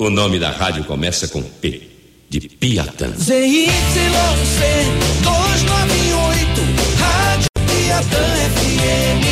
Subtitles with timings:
[0.00, 1.82] O nome da rádio começa com P,
[2.30, 3.08] de Piatã.
[3.18, 3.72] ZYC
[5.24, 6.60] 298,
[6.96, 8.22] Rádio Piatã
[8.54, 9.24] FM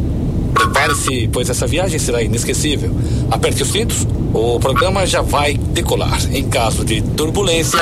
[0.52, 2.94] Prepare-se, pois essa viagem será inesquecível.
[3.30, 6.20] Aperte os cintos, o programa já vai decolar.
[6.30, 7.80] Em caso de turbulência,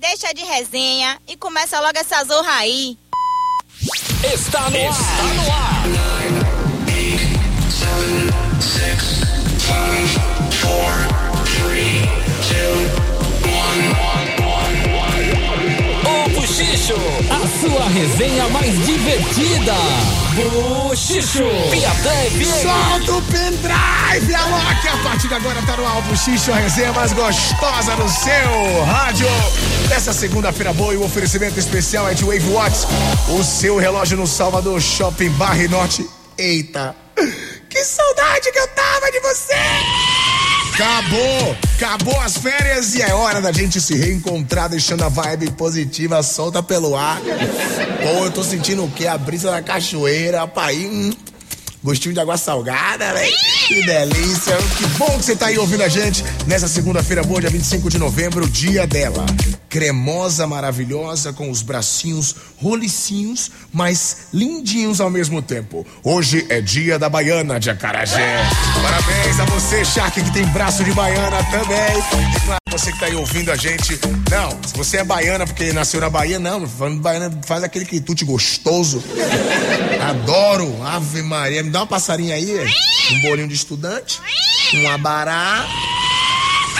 [0.00, 2.96] deixa de resenha e começa logo essa zorra aí.
[4.24, 5.00] está no ar.
[5.00, 5.70] Está no ar.
[16.06, 16.94] O Buchicho,
[17.30, 20.19] a sua resenha mais divertida.
[20.34, 21.44] Buchicho.
[22.44, 24.88] Solta o pendrive, Alok!
[24.88, 29.26] A partir de agora tá no álbum Xixo, a resenha mais gostosa do seu rádio.
[29.88, 32.86] Nessa segunda-feira boa, e o oferecimento especial é de Wave Watch,
[33.28, 36.08] o seu relógio no Salvador Shopping Barra e Norte.
[36.38, 36.94] Eita,
[37.68, 40.19] que saudade que eu tava de você!
[40.80, 41.56] Acabou!
[41.76, 46.62] Acabou as férias e é hora da gente se reencontrar, deixando a vibe positiva solta
[46.62, 47.20] pelo ar.
[47.20, 49.06] Pô, eu tô sentindo o quê?
[49.06, 50.76] A brisa da cachoeira, pai.
[50.76, 51.12] Hum,
[51.82, 53.26] gostinho de água salgada, né?
[53.66, 54.56] Que delícia!
[54.76, 57.98] Que bom que você tá aí ouvindo a gente nessa segunda-feira boa, dia 25 de
[57.98, 59.24] novembro, dia dela.
[59.68, 65.86] Cremosa, maravilhosa, com os bracinhos rolicinhos, mas lindinhos ao mesmo tempo.
[66.02, 68.42] Hoje é dia da baiana de Acarajé.
[68.82, 72.59] Parabéns a você, Shark, que tem braço de baiana também.
[72.70, 73.98] Você que tá aí ouvindo a gente.
[74.30, 76.66] Não, se você é baiana porque nasceu na Bahia, não.
[76.66, 79.02] Falando baiana, faz aquele quitute gostoso.
[80.00, 80.82] Adoro.
[80.84, 81.62] Ave Maria.
[81.62, 82.48] Me dá uma passarinha aí.
[83.12, 84.20] Um bolinho de estudante.
[84.74, 85.66] Um abará.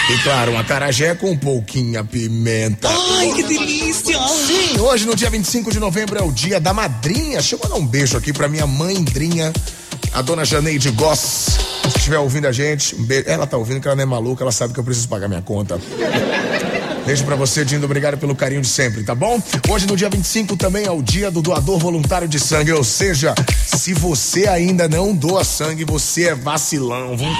[0.09, 2.89] E claro, um acarajé com um pouquinho pimenta.
[2.89, 4.17] Ai, que delícia!
[4.27, 7.37] Sim, hoje no dia 25 de novembro é o dia da madrinha.
[7.37, 9.53] Deixa eu mandar um beijo aqui pra minha mãedrinha,
[10.11, 11.70] a dona Janeide Goss.
[12.01, 13.25] Estiver ouvindo a gente, um beijo.
[13.27, 15.41] Ela tá ouvindo que ela não é maluca, ela sabe que eu preciso pagar minha
[15.43, 15.79] conta.
[17.05, 17.85] Beijo pra você, Dindo.
[17.85, 19.39] Obrigado pelo carinho de sempre, tá bom?
[19.69, 22.71] Hoje, no dia 25, também é o dia do doador voluntário de sangue.
[22.71, 23.35] Ou seja,
[23.67, 27.15] se você ainda não doa sangue, você é vacilão.
[27.15, 27.37] Vamos...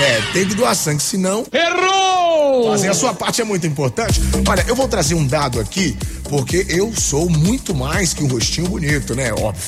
[0.00, 1.44] É, tem que doar sangue, senão.
[1.52, 2.70] Errou!
[2.70, 4.20] Fazer a sua parte é muito importante.
[4.48, 5.98] Olha, eu vou trazer um dado aqui,
[6.30, 9.32] porque eu sou muito mais que um rostinho bonito, né?
[9.32, 9.60] Óbvio.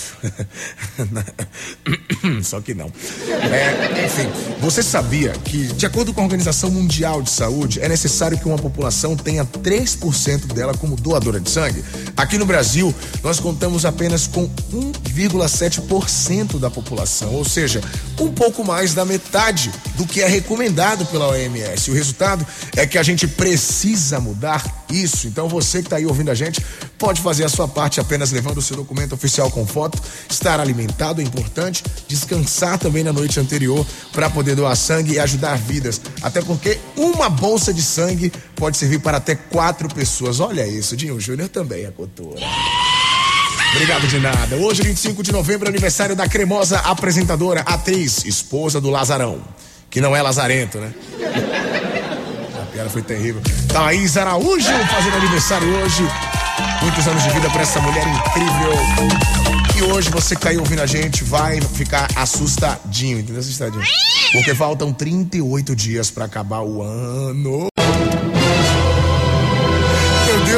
[2.44, 2.86] Só que não.
[3.28, 4.30] É, enfim,
[4.60, 8.56] você sabia que, de acordo com a Organização Mundial de Saúde, é necessário que uma
[8.56, 11.82] população tenha 3% dela como doadora de sangue?
[12.16, 12.94] Aqui no Brasil,
[13.24, 17.80] nós contamos apenas com 1,7% da população, ou seja,
[18.20, 21.90] um pouco mais da metade do que é recomendado pela OMS.
[21.90, 22.46] O resultado
[22.76, 25.26] é que a gente precisa mudar isso.
[25.26, 26.51] Então você que está aí ouvindo a gente
[26.98, 31.20] pode fazer a sua parte apenas levando o seu documento oficial com foto, estar alimentado
[31.20, 36.00] é importante, descansar também na noite anterior para poder doar sangue e ajudar vidas.
[36.22, 40.40] Até porque uma bolsa de sangue pode servir para até quatro pessoas.
[40.40, 42.40] Olha isso, Dinho Júnior também é cultura.
[43.74, 44.56] Obrigado de nada.
[44.56, 49.40] Hoje, 25 de novembro, aniversário da cremosa apresentadora, atriz, esposa do Lazarão.
[49.88, 50.92] Que não é lazarento, né?
[52.62, 53.40] A piada foi terrível.
[53.72, 56.02] Thaís Araújo fazendo aniversário hoje.
[56.82, 58.72] Muitos anos de vida para essa mulher incrível.
[59.76, 63.40] E hoje você que tá aí ouvindo a gente vai ficar assustadinho, entendeu?
[63.40, 63.82] Assustadinho.
[64.32, 67.68] Porque faltam 38 dias para acabar o ano.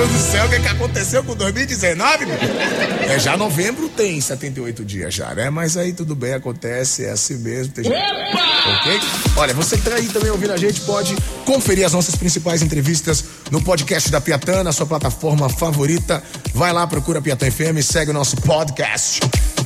[0.04, 2.26] Deus do céu, o que, que aconteceu com 2019?
[2.26, 2.36] meu?
[3.08, 5.48] É, já novembro tem 78 dias já, né?
[5.48, 7.72] Mas aí tudo bem, acontece, é assim mesmo.
[7.72, 7.86] Tem.
[7.86, 9.00] Ok?
[9.36, 11.16] Olha, você que tá aí também ouvindo a gente pode
[11.46, 16.22] conferir as nossas principais entrevistas no podcast da Piatã, na sua plataforma favorita.
[16.52, 19.20] Vai lá, procura Piatã FM, segue o nosso podcast.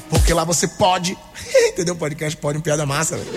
[0.08, 1.16] Porque lá você pode,
[1.69, 1.94] entendeu?
[1.94, 3.31] Podcast pode um piada massa, velho.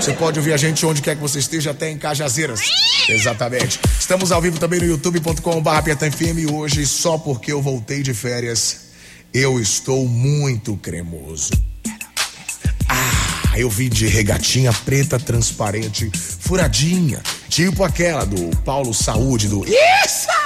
[0.00, 2.60] Você pode ouvir a gente onde quer que você esteja, até em Cajazeiras.
[3.08, 3.80] Exatamente.
[3.98, 8.88] Estamos ao vivo também no youtube.com.br e hoje, só porque eu voltei de férias,
[9.32, 11.50] eu estou muito cremoso.
[12.88, 20.37] Ah, eu vim de regatinha preta transparente, furadinha, tipo aquela do Paulo Saúde do Isso!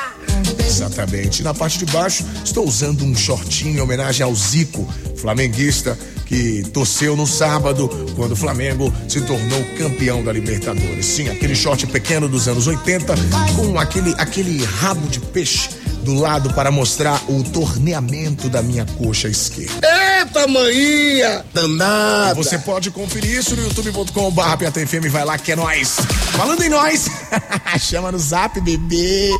[0.67, 1.43] Exatamente.
[1.43, 7.14] Na parte de baixo, estou usando um shortinho em homenagem ao Zico, flamenguista que torceu
[7.14, 11.05] no sábado quando o Flamengo se tornou campeão da Libertadores.
[11.05, 13.14] Sim, aquele short pequeno dos anos 80
[13.55, 15.69] com aquele, aquele rabo de peixe
[16.03, 19.73] do lado para mostrar o torneamento da minha coxa esquerda.
[20.21, 21.45] Eita, manhã!
[21.55, 22.35] Danada!
[22.35, 25.97] Você pode conferir isso no youtube.com.br PATFM, vai lá que é nós.
[26.33, 27.09] Falando em nós,
[27.81, 29.31] chama no zap, bebê.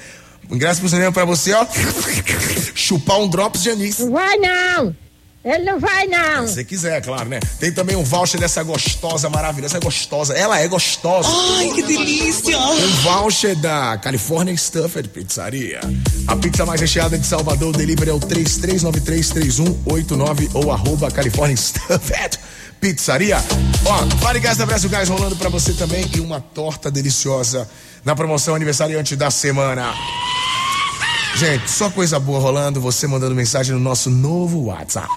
[0.49, 1.65] Ingresso pro cinema pra você, ó.
[2.73, 3.99] Chupar um drops de anis.
[3.99, 4.95] Não vai não!
[5.47, 6.45] Ele não vai não!
[6.45, 7.39] Se você quiser, claro, né?
[7.57, 9.77] Tem também um voucher dessa gostosa, maravilhosa.
[9.77, 10.33] Essa é gostosa.
[10.33, 11.29] Ela é gostosa.
[11.57, 12.59] Ai, que delícia!
[12.59, 15.79] Um voucher da California Stuffed Pizzaria.
[16.27, 17.69] A pizza mais recheada de Salvador.
[17.69, 22.39] O delivery é o 33933189 ou arroba California Stuffed
[22.81, 23.37] Pizzaria.
[23.85, 27.69] Ó, Vale Gás da Brasil Gás rolando pra você também e uma torta deliciosa
[28.03, 29.93] na promoção aniversariante da semana.
[31.37, 35.07] Gente, só coisa boa rolando, você mandando mensagem no nosso novo WhatsApp.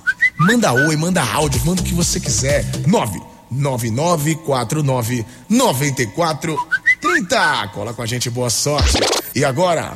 [0.41, 2.65] Manda oi, manda áudio, manda o que você quiser.
[2.87, 7.69] 99949 9430.
[7.75, 8.97] Cola com a gente, boa sorte.
[9.35, 9.93] E agora,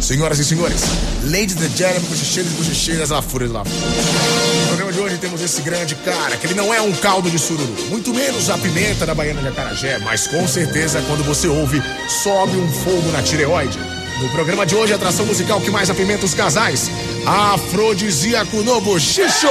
[0.00, 0.80] senhoras e senhores,
[1.24, 3.62] ladies and gentlemen, bochecheiros e bochecheiras lá fora lá.
[3.62, 7.38] No programa de hoje temos esse grande cara, que ele não é um caldo de
[7.38, 11.82] sururu, muito menos a pimenta da Baiana de Acarajé, mas com certeza quando você ouve,
[12.08, 13.78] sobe um fogo na tireoide.
[14.20, 16.90] No programa de hoje, a atração musical que mais apimenta os casais.
[17.26, 19.48] Afrodisíaco no Bochicho.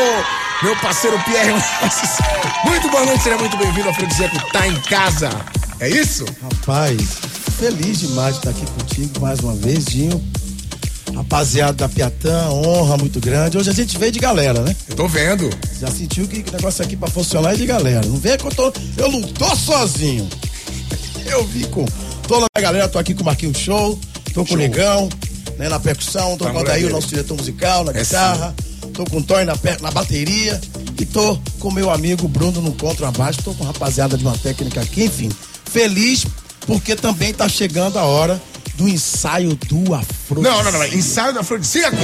[0.62, 1.52] Meu parceiro Pierre.
[2.66, 3.90] Muito boa noite, seja muito bem-vindo.
[3.90, 5.30] Afrodisíaco tá em casa.
[5.80, 6.26] É isso?
[6.42, 7.02] Rapaz,
[7.60, 10.24] feliz demais de estar aqui contigo mais uma vez, Dinho.
[11.14, 13.58] Rapaziada da Piatã, honra muito grande.
[13.58, 14.76] Hoje a gente veio de galera, né?
[14.90, 15.50] Eu tô vendo.
[15.80, 18.06] Já sentiu que o negócio aqui pra funcionar é de galera.
[18.08, 18.74] Não vem que eu tô.
[18.98, 20.28] Eu não tô sozinho.
[21.26, 21.86] Eu vim com
[22.28, 24.00] toda a galera, tô aqui com o Marquinhos Show,
[24.34, 25.10] tô com o Negão,
[25.58, 28.56] né, na percussão, tô Tá com o Adair, nosso diretor musical, na É guitarra,
[28.94, 30.60] tô com o Toy na, na bateria
[31.00, 34.82] e tô com meu amigo Bruno no contrabaixo, tô com a rapaziada de uma técnica
[34.82, 35.30] aqui, enfim.
[35.66, 36.26] Feliz
[36.66, 38.42] porque também tá chegando a hora
[38.76, 40.42] do ensaio do Afro.
[40.42, 40.86] Não, não, não.
[40.86, 41.98] Ensaio da Afrodisíaco.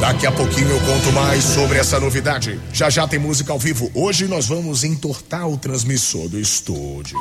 [0.00, 2.60] Daqui a pouquinho eu conto mais sobre essa novidade.
[2.72, 3.90] Já já tem música ao vivo.
[3.94, 7.18] Hoje nós vamos entortar o transmissor do estúdio.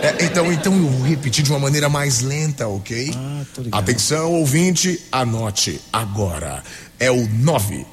[0.03, 3.13] É, então, então eu vou repetir de uma maneira mais lenta, ok?
[3.15, 3.81] Ah, tô ligado.
[3.81, 6.63] Atenção, ouvinte, anote agora.
[6.99, 7.87] É o 9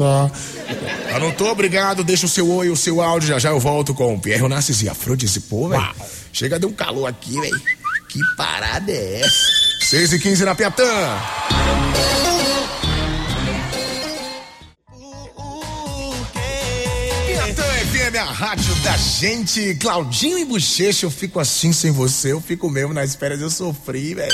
[0.00, 1.14] 99499430.
[1.14, 1.50] Anotou?
[1.50, 2.02] Obrigado.
[2.04, 3.28] Deixa o seu oi, o seu áudio.
[3.28, 5.40] Já já eu volto com o Pierre Onassis e Afrodise.
[5.40, 5.84] Pô, velho.
[6.32, 7.60] Chega, deu um calor aqui, velho.
[8.08, 9.46] Que parada é essa?
[9.82, 10.84] 6 e 15 na Piatã.
[17.26, 19.74] Piatã FM, a rádio da gente.
[19.76, 22.32] Claudinho e Bochecha, eu fico assim sem você.
[22.32, 24.30] Eu fico mesmo nas férias, eu sofri, velho.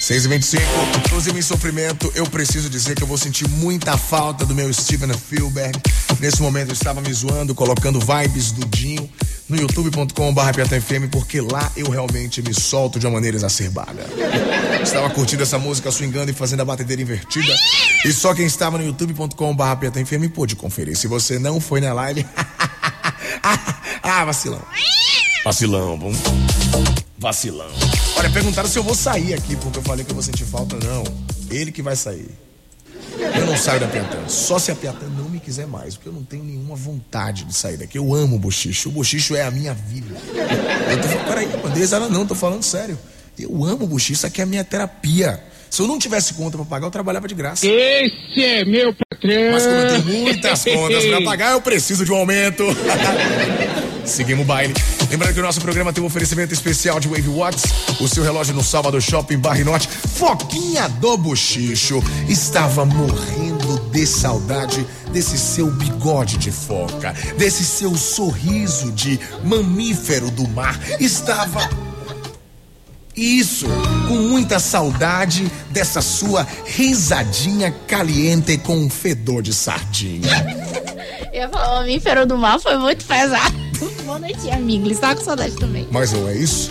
[0.00, 0.62] 6 e 25
[1.04, 5.12] inclusive em sofrimento, eu preciso dizer que eu vou sentir muita falta do meu Steven
[5.12, 5.78] Spielberg.
[6.18, 9.06] Nesse momento eu estava me zoando, colocando vibes do Dinho
[9.46, 14.06] no youtube.com.br porque lá eu realmente me solto de uma maneira exacerbada.
[14.82, 17.54] Estava curtindo essa música, swingando e fazendo a batedeira invertida.
[18.04, 20.96] E só quem estava no youtube.com.br pôde conferir.
[20.96, 22.24] Se você não foi na live.
[24.02, 24.62] ah, vacilão.
[25.44, 26.12] Vacilão, bom.
[27.20, 27.68] Vacilão.
[28.16, 30.76] Olha, perguntaram se eu vou sair aqui, porque eu falei que eu vou sentir falta.
[30.82, 31.04] Não.
[31.50, 32.30] Ele que vai sair.
[33.18, 34.26] Eu não saio da Piatã.
[34.26, 37.54] Só se a Piatã não me quiser mais, porque eu não tenho nenhuma vontade de
[37.54, 37.98] sair daqui.
[37.98, 38.88] Eu amo o bochicho.
[38.88, 40.16] O bochicho é a minha vida.
[40.90, 42.98] Eu tô falando, peraí, Andresa, não, tô falando sério.
[43.38, 45.44] Eu amo o bochicho, isso aqui é a minha terapia.
[45.68, 47.66] Se eu não tivesse conta pra pagar, eu trabalhava de graça.
[47.66, 49.52] Esse é meu patrão.
[49.52, 52.64] Mas como eu tenho muitas contas pra pagar, eu preciso de um aumento.
[54.06, 54.72] Seguimos o baile.
[55.10, 57.64] Lembrando que o nosso programa tem um oferecimento especial de Wave Watts,
[58.00, 59.88] o seu relógio no Salvador Shopping Barre Norte.
[59.88, 68.92] Foquinha do Bochicho estava morrendo de saudade desse seu bigode de foca, desse seu sorriso
[68.92, 70.78] de mamífero do mar.
[71.00, 71.68] Estava
[73.16, 73.66] isso,
[74.06, 80.70] com muita saudade dessa sua risadinha caliente com um fedor de sardinha.
[81.32, 83.59] Eu falar, mamífero do mar foi muito pesado.
[84.04, 84.88] Boa noite, amigo.
[84.90, 85.86] Estava com saudade também.
[85.90, 86.70] Mas não é isso?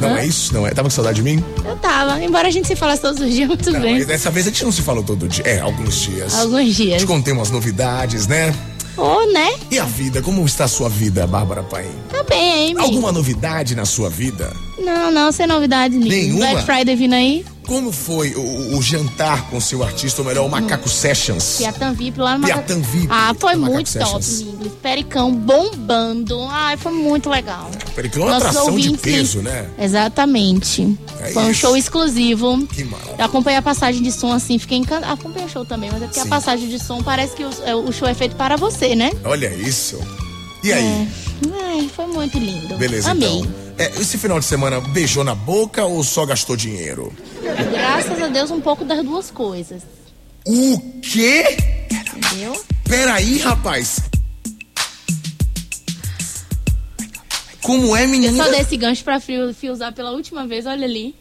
[0.00, 0.18] Não Hã?
[0.18, 0.52] é isso?
[0.54, 0.70] Não é?
[0.70, 1.44] Tava com saudade de mim?
[1.64, 3.94] Eu tava, embora a gente se falasse todos os dias, muito Não, bem.
[3.98, 5.44] mas dessa vez a gente não se falou todo dia.
[5.46, 6.34] É, alguns dias.
[6.34, 7.00] Alguns dias.
[7.00, 8.54] Te contei umas novidades, né?
[8.96, 9.54] Ô, né?
[9.70, 10.20] E a vida?
[10.20, 11.86] Como está a sua vida, Bárbara Paim?
[12.10, 12.80] Tá bem aí, amigo.
[12.80, 14.52] Alguma novidade na sua vida?
[14.84, 16.40] Não, não, sem novidade nenhuma.
[16.40, 17.44] Black Friday vindo aí.
[17.66, 21.58] Como foi o, o jantar com seu artista, ou melhor, o Macaco Sessions?
[21.58, 23.06] Piatan VIP lá no Piatan VIP.
[23.08, 24.70] Ah, foi Macaco muito top, amigo.
[24.82, 26.40] Pericão bombando.
[26.50, 27.70] Ai, foi muito legal.
[27.94, 29.66] Pericão é uma Nossos atração de ouvintes, peso, né?
[29.78, 30.98] Exatamente.
[31.20, 32.66] É foi um show exclusivo.
[32.66, 33.16] Que maravilha.
[33.18, 35.12] Eu acompanhei a passagem de som assim, fiquei encantada.
[35.12, 36.26] Acompanhei o show também, mas é porque Sim.
[36.26, 39.12] a passagem de som parece que o, é, o show é feito para você, né?
[39.24, 40.00] Olha isso.
[40.64, 41.08] E aí?
[41.64, 42.76] Ai, foi muito lindo.
[42.76, 43.28] Beleza, Amei.
[43.40, 43.52] então.
[43.78, 47.12] É, esse final de semana beijou na boca ou só gastou dinheiro?
[47.72, 49.82] Graças a Deus, um pouco das duas coisas.
[50.46, 51.56] O quê?
[52.14, 52.60] Entendeu?
[52.84, 54.00] Peraí, rapaz.
[57.62, 58.44] Como é, Eu menina?
[58.44, 59.20] só dei esse gancho pra
[59.70, 61.14] usar pela última vez, olha ali.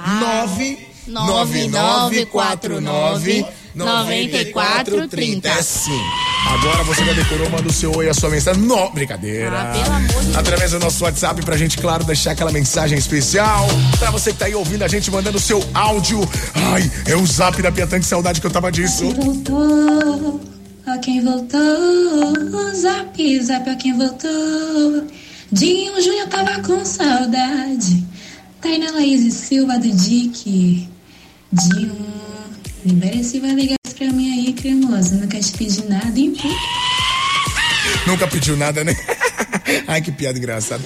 [3.76, 5.48] 99949 9430.
[5.48, 6.00] É sim.
[6.48, 8.62] Agora você já decorou, manda o seu oi, a sua mensagem.
[8.62, 9.60] Não, brincadeira.
[9.60, 10.36] Ah, pelo amor de Deus.
[10.36, 13.66] Através do nosso WhatsApp pra gente, claro, deixar aquela mensagem especial.
[13.98, 16.20] Pra você que tá aí ouvindo a gente, mandando o seu áudio.
[16.72, 19.10] Ai, é o zap da Piatã, que saudade que eu tava disso.
[19.12, 20.40] voltou,
[20.86, 25.06] ó quem voltou, zap, zap, ó quem voltou.
[25.52, 28.04] Dinho Júnior tava com saudade,
[28.60, 30.88] Taina Laís e Silva do Dick.
[31.52, 31.96] Dinho,
[33.18, 36.34] esse vale gás pra mim aí, cremosa, nunca te pedi nada, hein?
[38.06, 38.96] Nunca pediu nada, né?
[39.88, 40.82] Ai, que piada engraçada.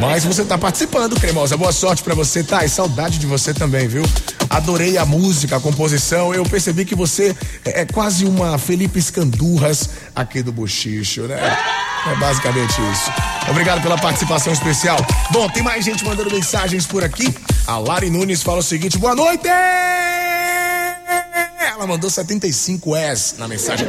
[0.00, 1.56] Mas você tá participando, Cremosa.
[1.56, 2.64] Boa sorte pra você, tá?
[2.64, 4.02] E saudade de você também, viu?
[4.48, 6.34] Adorei a música, a composição.
[6.34, 11.38] Eu percebi que você é é quase uma Felipe Escandurras aqui do Bochicho, né?
[12.10, 13.12] É basicamente isso.
[13.50, 14.98] Obrigado pela participação especial.
[15.30, 17.34] Bom, tem mais gente mandando mensagens por aqui.
[17.66, 19.48] A Lari Nunes fala o seguinte: boa noite!
[21.78, 23.86] Ela mandou 75 S na mensagem.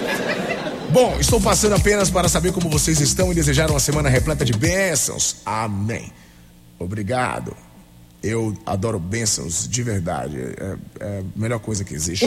[0.91, 4.53] Bom, estou passando apenas para saber como vocês estão e desejar uma semana repleta de
[4.53, 5.37] bênçãos.
[5.43, 6.13] Amém.
[6.77, 7.57] Obrigado.
[8.21, 10.37] Eu adoro bênçãos de verdade.
[10.37, 12.25] É, é a melhor coisa que existe.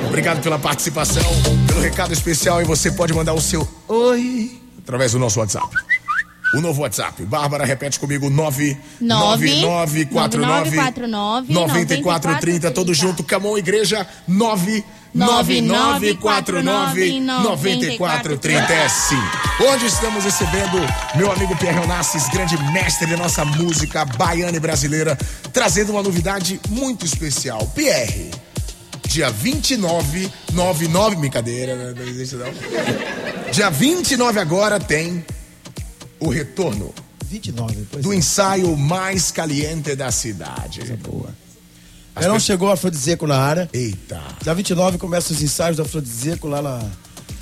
[0.07, 1.23] Obrigado pela participação,
[1.67, 2.59] pelo recado especial.
[2.61, 5.69] E você pode mandar o seu oi através do nosso WhatsApp.
[6.55, 7.23] O novo WhatsApp.
[7.25, 10.77] Bárbara, repete comigo: 99949
[11.49, 12.71] 9430.
[12.71, 13.23] Todo junto.
[13.23, 15.02] Camon Igreja 99949
[17.43, 18.73] 9430.
[18.73, 19.15] É sim.
[19.59, 20.79] Hoje estamos recebendo
[21.15, 25.15] meu amigo Pierre Onassis, grande mestre da nossa música baiana e brasileira,
[25.51, 27.67] trazendo uma novidade muito especial.
[27.75, 28.31] Pierre.
[29.07, 31.93] Dia 29, 99, brincadeira, né?
[31.95, 32.51] não existe não.
[33.51, 35.23] Dia 29 agora tem
[36.19, 36.91] o retorno
[37.23, 38.15] 29, pois do é.
[38.15, 40.81] ensaio mais caliente da cidade.
[40.95, 41.42] boa.
[42.19, 43.69] Verão chegou afrodisíaco na área.
[43.73, 44.19] Eita.
[44.41, 46.79] Dia 29 começa os ensaios do afrodisíaco lá na,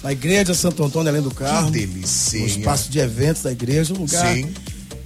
[0.03, 1.71] na igreja Santo Antônio, além do carro.
[1.71, 2.39] Que delícia.
[2.39, 4.53] No espaço de eventos da igreja, um lugar Sim.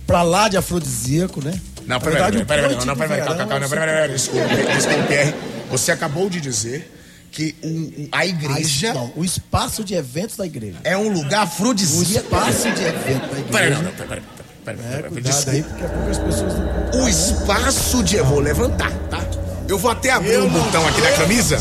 [0.06, 1.60] pra lá de afrodisíaco, né?
[1.88, 5.34] Não, peraí, peraí, o peraí, não, peraí, calma, é peraí, desculpa, desculpa, Pierre.
[5.70, 6.92] Você acabou de dizer
[7.32, 10.78] que o- o- a igreja Não, o espaço de eventos da igreja.
[10.84, 12.26] é um lugar O afrodisíaco.
[12.28, 13.46] espaço de eventos da igreja.
[13.52, 14.22] Peraí, não, não, peraí,
[14.64, 17.04] peraí, É, cuidado aí, porque a pouco as pessoas não...
[17.04, 18.16] O espaço de.
[18.16, 19.25] Eu vou levantar, tá?
[19.68, 21.58] Eu vou até abrir o não botão aqui da camisa,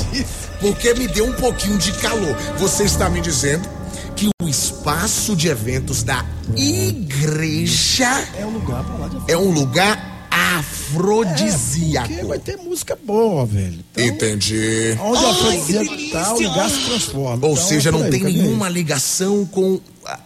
[0.60, 2.36] porque me deu um pouquinho de calor.
[2.58, 3.66] Você está me dizendo
[4.14, 9.50] que o espaço de eventos da igreja É um lugar pra lá de é um
[9.50, 12.08] lugar afrodisíaco.
[12.08, 13.78] Porque vai ter música boa, velho.
[13.96, 14.96] Então, Entendi.
[15.00, 17.46] Onde Ai, afrodisíaco tá, o lugar se transforma.
[17.46, 19.80] Ou Então, seja, é não aí, tem nenhuma ligação com.
[20.06, 20.18] ah,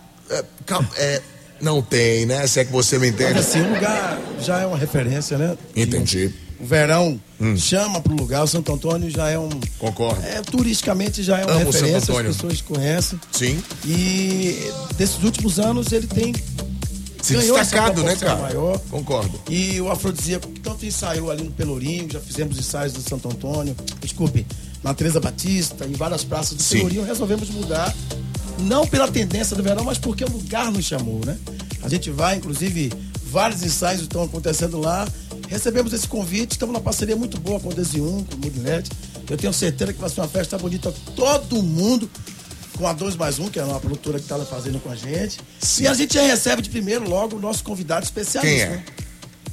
[0.67, 1.23] cal- é,
[1.61, 2.47] não tem, né?
[2.47, 3.39] Se é que você me Mas entende.
[3.39, 5.57] assim, o lugar já é uma referência, né?
[5.77, 6.35] Entendi.
[6.61, 7.21] O verão
[7.57, 9.49] chama pro lugar, o Santo Antônio já é um.
[9.79, 10.21] Concordo.
[10.25, 13.21] É, turisticamente já é uma Amo referência, as pessoas conhecem.
[13.31, 13.63] Sim.
[13.87, 16.35] E desses últimos anos ele tem
[17.23, 18.43] Se ganhou destacado, né, cara?
[18.43, 18.79] maior.
[18.91, 19.41] Concordo.
[19.49, 23.77] E o afrodisíaco, que tanto ensaiou ali no Pelourinho, já fizemos ensaios do Santo Antônio,
[24.01, 24.45] desculpe,
[24.83, 26.79] na Teresa Batista, em várias praças do Sim.
[26.79, 27.95] Pelourinho, resolvemos mudar.
[28.61, 31.39] Não pela tendência do verão, mas porque o lugar nos chamou, né?
[31.83, 32.93] A gente vai, inclusive,
[33.31, 35.07] vários ensaios estão acontecendo lá.
[35.49, 38.91] Recebemos esse convite, estamos numa parceria muito boa com o Desium, com o Mudilete.
[39.29, 42.09] Eu tenho certeza que vai ser uma festa bonita todo mundo
[42.77, 45.41] com a 2 mais 1, que é uma produtora que está fazendo com a gente.
[45.81, 48.57] E a gente já recebe de primeiro logo o nosso convidado especialista.
[48.57, 48.69] Quem é?
[48.69, 48.85] né?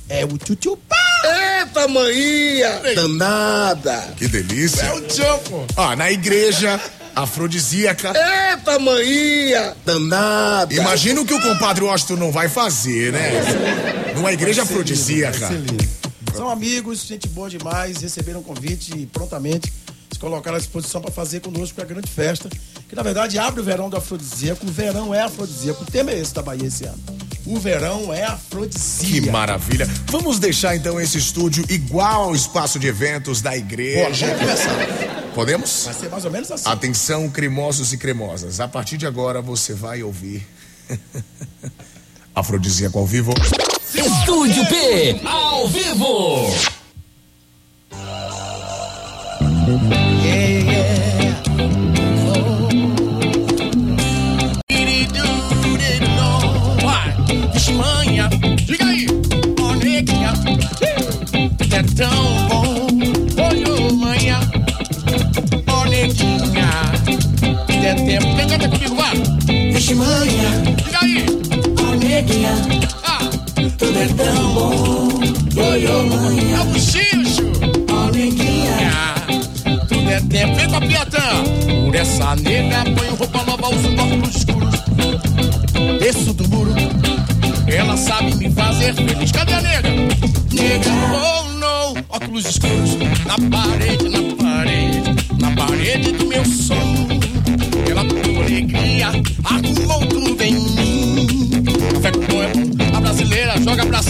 [0.07, 0.77] É o Tchutchu
[1.25, 2.81] Eita, maninha!
[2.93, 4.13] Danada!
[4.15, 4.83] Que delícia.
[4.83, 5.65] É o pô.
[5.75, 6.79] Ó, na igreja
[7.15, 8.13] afrodisíaca.
[8.15, 9.75] Eita, maninha!
[9.83, 10.73] Danada!
[10.73, 13.31] Imagina o que o compadre Washington não vai fazer, né?
[14.15, 15.49] Numa igreja afrodisíaca.
[16.35, 19.71] São amigos, gente boa demais, receberam o convite e prontamente
[20.11, 22.49] se colocaram à disposição para fazer conosco a grande festa,
[22.87, 24.65] que na verdade abre o verão do afrodisíaco.
[24.65, 25.83] O verão é afrodisíaco.
[25.83, 26.97] O tema é esse da Bahia esse ano.
[27.45, 29.31] O verão é Que afrodisíaco.
[29.31, 29.87] maravilha.
[30.07, 34.27] Vamos deixar então esse estúdio igual ao espaço de eventos da igreja.
[34.27, 35.25] Bora, vamos começar.
[35.35, 35.81] Podemos?
[35.85, 36.63] Vai ser mais ou menos assim.
[36.69, 38.59] Atenção, cremosos e cremosas.
[38.59, 40.47] A partir de agora você vai ouvir
[42.33, 43.33] Afrodisíaco ao vivo.
[43.97, 46.49] Estúdio P, ao vivo.
[57.53, 58.29] Vixe, manha,
[58.65, 59.07] diga aí,
[59.61, 60.33] ó neguinha,
[61.71, 62.87] é tão bom,
[63.49, 64.39] olhou manhã,
[65.67, 66.69] ó neguinha,
[67.83, 69.15] é tempo, quem canta comigo, vai?
[69.71, 71.25] Vixe, manhã, diga aí,
[71.79, 72.51] ó neguinha,
[73.03, 73.14] ah,
[73.77, 77.51] tudo é tão bom, olhou manhã, é o bochicho,
[77.91, 79.15] ó neguinha,
[79.87, 81.43] tudo é tempo, vem com a piatã,
[81.85, 84.75] por essa nega, põe roupa nova, uso óculos escuros,
[85.99, 86.73] desço do muro.
[87.67, 89.31] Ela sabe me fazer feliz.
[89.31, 89.89] Cadê a nega?
[90.53, 91.93] Nega, oh não.
[92.09, 97.07] Óculos escuros na parede, na parede, na parede do meu sonho.
[97.89, 99.07] Ela com alegria
[99.43, 100.14] arrumou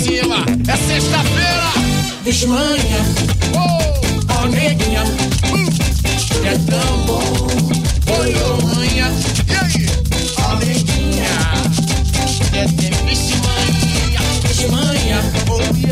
[0.06, 0.46] cima.
[0.68, 1.72] É sexta-feira.
[2.24, 3.02] Vixe, manhã.
[3.56, 5.04] Oh, oh, neguinha.
[5.52, 5.68] Hum,
[6.46, 7.48] é tão bom.
[8.20, 9.12] Oi, oh, manhã.
[9.48, 9.86] E aí?
[10.38, 11.34] Oh, neguinha.
[12.54, 15.85] É tempo de manhã, de manhã, oh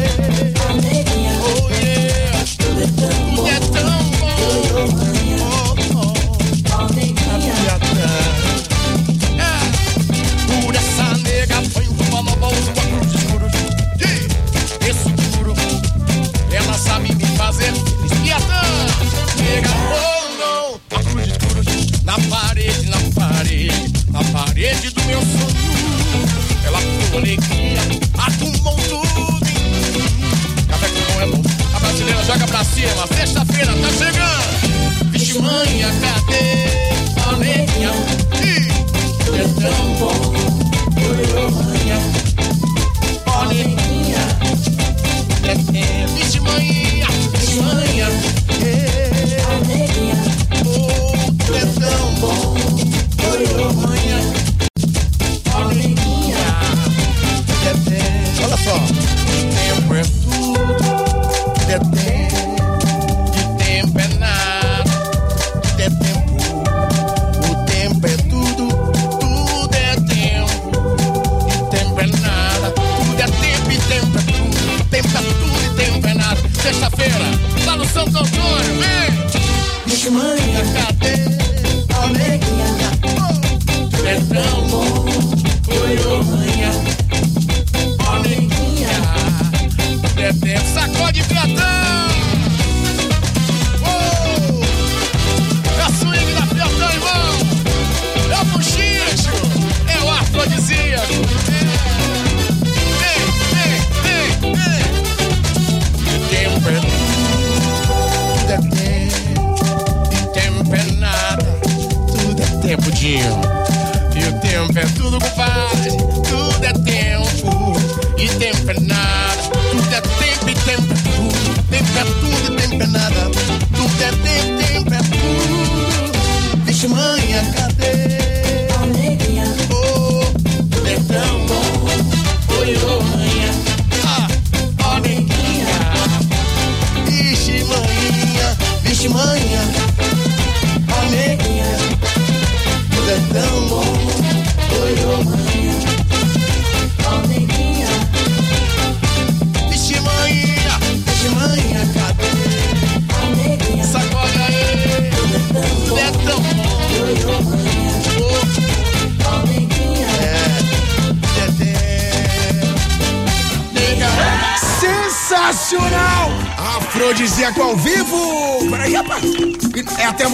[32.63, 33.08] pra cima.
[33.08, 33.92] Sexta-feira tá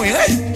[0.03, 0.48] É até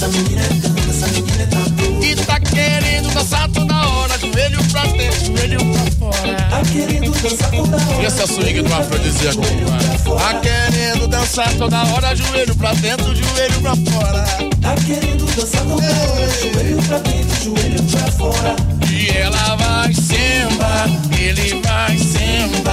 [0.00, 2.02] Essa menina é tanque, essa menina é tatu.
[2.02, 6.36] E tá querendo dançar toda hora, joelho pra dentro, joelho pra fora.
[6.48, 8.02] Tá querendo dançar toda hora.
[8.02, 10.18] E essa swing do afrodisíaco, compadre?
[10.18, 14.24] Tá querendo dançar toda hora, joelho pra dentro, joelho pra fora.
[14.62, 18.56] Tá querendo dançar toda hora, joelho pra dentro, joelho pra fora.
[18.90, 20.86] E ela vai samba,
[21.18, 22.72] ele vai samba,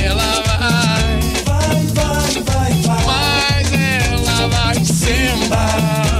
[0.00, 1.18] ela vai.
[1.44, 3.04] Vai, vai, vai, vai.
[3.04, 6.17] Mas ela vai samba,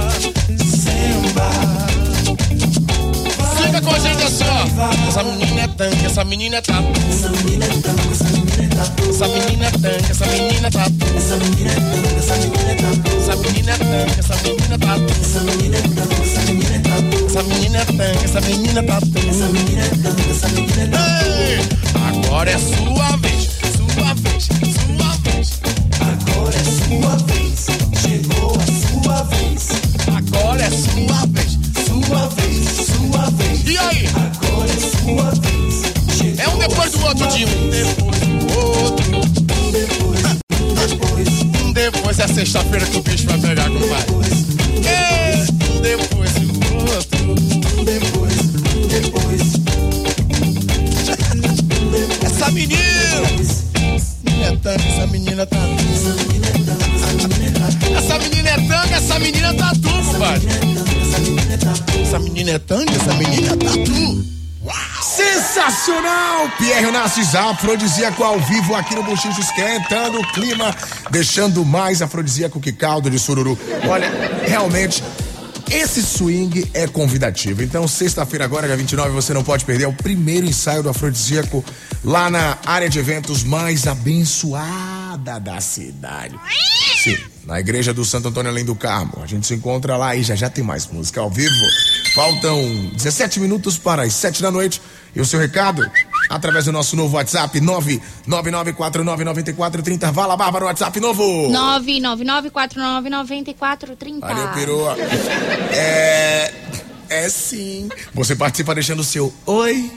[3.97, 5.07] gente assim, ó.
[5.07, 6.99] Essa menina é tanque, essa menina é tatu.
[7.09, 9.09] Essa menina é tanque, essa menina é tatu.
[9.09, 11.05] Essa menina é tanque, essa menina é tatu.
[11.17, 13.17] Essa menina é tanque, essa menina é tatu.
[13.19, 15.13] Essa menina é tanque, essa menina é tatu.
[15.19, 17.25] Essa menina é tanque, essa menina é tatu.
[17.25, 19.17] Essa menina é tanque, essa menina é tatu.
[19.29, 21.29] Essa menina é tanque, essa menina é tatu.
[22.09, 25.61] Agora é sua vez, sua vez, sua vez.
[25.99, 27.67] Agora é sua vez,
[28.01, 28.65] chegou a
[29.03, 29.69] sua vez.
[30.15, 32.38] Agora é sua vez, sua vez.
[33.69, 34.03] E aí?
[36.39, 37.47] É um depois do outro, Dinho.
[37.47, 39.05] Um depois do outro.
[39.13, 40.23] Um depois,
[40.59, 41.27] um depois.
[41.63, 44.11] Um depois é sexta-feira que o bicho vai pegar, compadre.
[44.87, 47.31] É, um depois do outro.
[47.79, 48.33] Um depois,
[48.75, 49.41] um depois.
[52.25, 52.79] Essa menina!
[54.41, 55.57] É tanto, essa menina tá
[57.95, 60.78] Essa menina é tanque, essa menina tá tu, compadre.
[62.01, 64.39] Essa menina é tanque, essa menina tá tu.
[65.01, 66.49] Sensacional!
[66.57, 70.75] Pierre Nassis afrodisíaco ao vivo aqui no Bochicho esquentando o clima,
[71.09, 73.57] deixando mais afrodisíaco que caldo de sururu.
[73.87, 74.09] Olha,
[74.45, 75.03] realmente,
[75.69, 77.63] esse swing é convidativo.
[77.63, 79.85] Então, sexta-feira agora, dia 29, você não pode perder.
[79.85, 81.63] É o primeiro ensaio do afrodisíaco
[82.03, 86.35] lá na área de eventos mais abençoada da cidade.
[87.03, 89.13] Sim, na igreja do Santo Antônio Além do Carmo.
[89.23, 91.53] A gente se encontra lá e já já tem mais música ao vivo.
[92.13, 92.61] Faltam
[92.93, 94.81] 17 minutos para as 7 da noite.
[95.15, 95.89] E o seu recado?
[96.29, 100.11] Através do nosso novo WhatsApp, 999499430.
[100.11, 101.23] Vala Bárbara, WhatsApp novo.
[101.49, 104.19] 999499430.
[104.19, 104.95] Valeu, perua.
[105.71, 106.53] É.
[107.09, 107.89] É sim.
[108.13, 109.91] Você participa deixando o seu oi.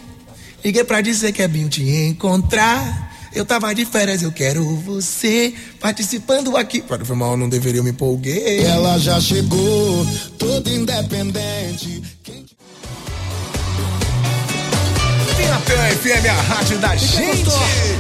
[0.65, 3.12] Liguei pra dizer que é bom te encontrar.
[3.35, 6.83] Eu tava de férias, eu quero você participando aqui.
[6.83, 8.61] Para foi mal, não deveria, eu me empolguei.
[8.61, 10.07] Ela já chegou,
[10.39, 12.03] toda independente.
[15.37, 17.51] Piatã FM, a rádio da gente.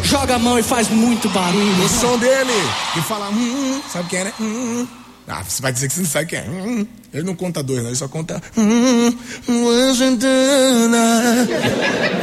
[0.03, 1.85] Joga a mão e faz muito barulho.
[1.85, 2.53] O som dele,
[2.92, 4.33] que fala, hum, sabe quem é, né?
[4.38, 4.87] Hum.
[5.27, 6.42] Ah, você vai dizer que você não sabe quem é.
[6.42, 6.87] Hum.
[7.14, 8.42] Ele não conta dois, não, ele só conta.
[8.57, 9.16] Hum,
[9.49, 11.49] uma Santana.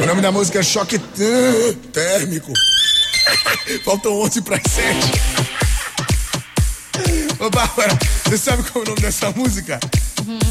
[0.02, 0.98] O nome da música é Choque
[1.92, 2.52] Térmico.
[3.84, 4.96] Faltam 11 para 7.
[7.38, 9.80] Ô, Bárbara, você sabe qual é o nome dessa música?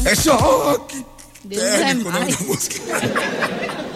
[0.04, 1.04] É Choque
[1.44, 2.36] Deus é Térmico, o nome mais.
[2.38, 2.80] da música.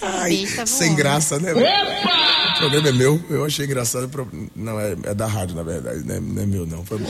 [0.00, 1.52] Ai, Besta sem graça, né?
[1.52, 4.10] O programa é meu, eu achei engraçado.
[4.54, 6.84] Não, é, é da rádio, na verdade, não é, não é meu, não.
[6.84, 7.08] Foi bom.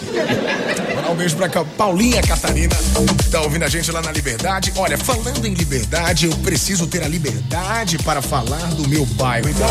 [0.94, 2.74] Mandar um beijo pra Paulinha Catarina,
[3.18, 4.72] que tá ouvindo a gente lá na Liberdade.
[4.76, 9.48] Olha, falando em liberdade, eu preciso ter a liberdade para falar do meu bairro.
[9.48, 9.68] Então,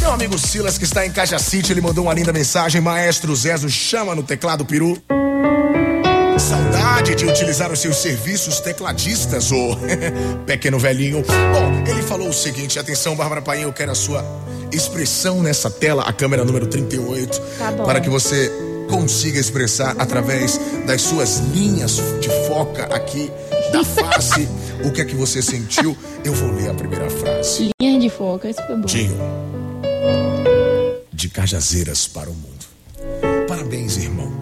[0.00, 2.80] meu amigo Silas, que está em Caixa City, ele mandou uma linda mensagem.
[2.80, 5.02] Maestro Zezo, chama no teclado peru.
[6.38, 9.76] Saudade de utilizar os seus serviços tecladistas, ô
[10.46, 11.22] pequeno velhinho.
[11.22, 14.24] Bom, ele falou o seguinte: atenção, Bárbara Painho, eu quero a sua
[14.72, 17.84] expressão nessa tela, a câmera número 38, Tá bom.
[17.84, 18.50] para que você
[18.88, 23.30] consiga expressar através das suas linhas de foca aqui
[23.72, 24.48] da face
[24.84, 25.96] o que é que você sentiu.
[26.24, 27.70] Eu vou ler a primeira frase.
[27.80, 28.86] Linha de foca, isso foi bom.
[28.86, 29.16] Dinho,
[31.12, 32.64] de Cajazeiras para o mundo.
[33.46, 34.33] Parabéns, irmão.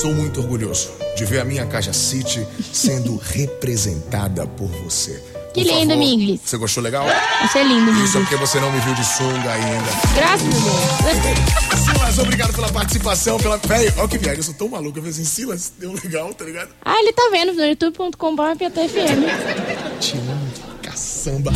[0.00, 5.22] Sou muito orgulhoso de ver a minha Caja City sendo representada por você.
[5.54, 6.40] Que Por lindo, Minglis.
[6.44, 7.06] Você gostou legal?
[7.44, 8.28] Isso é lindo, Isso é Minglis.
[8.28, 9.90] porque você não me viu de sunga ainda.
[10.14, 11.80] Graças a Deus.
[11.86, 13.56] Silas, obrigado pela participação, pela.
[13.56, 14.98] Véi, olha que viagem, eu sou tão maluco.
[14.98, 16.68] Eu falei assim, Silas, deu legal, tá ligado?
[16.84, 18.42] Ah, ele tá vendo no youtube.com.br.
[19.98, 20.45] Te amo,
[21.26, 21.50] caçamba.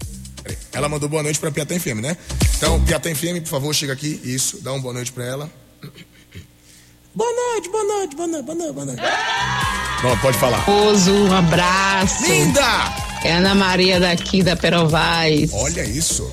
[0.73, 2.17] Ela mandou boa noite pra Piatã FM, né?
[2.58, 4.19] Então, Piatã FM, por favor, chega aqui.
[4.23, 5.47] Isso, dá uma boa noite pra ela.
[7.13, 9.01] Boa noite, boa noite, boa noite, boa noite, boa noite.
[10.01, 10.67] Bom, pode falar.
[10.67, 12.23] Um abraço.
[12.28, 12.91] Linda!
[13.23, 15.51] É Ana Maria daqui da Perovais.
[15.54, 16.28] Olha isso.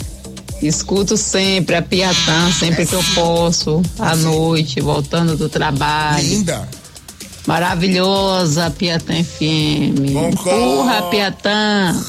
[0.62, 6.25] Escuto sempre a Piatã, sempre que eu posso, à noite, voltando do trabalho.
[6.25, 6.68] Linda.
[7.46, 10.12] Maravilhosa Piatã FM.
[10.14, 10.61] Concordo.
[10.61, 12.05] Empurra, Piatã.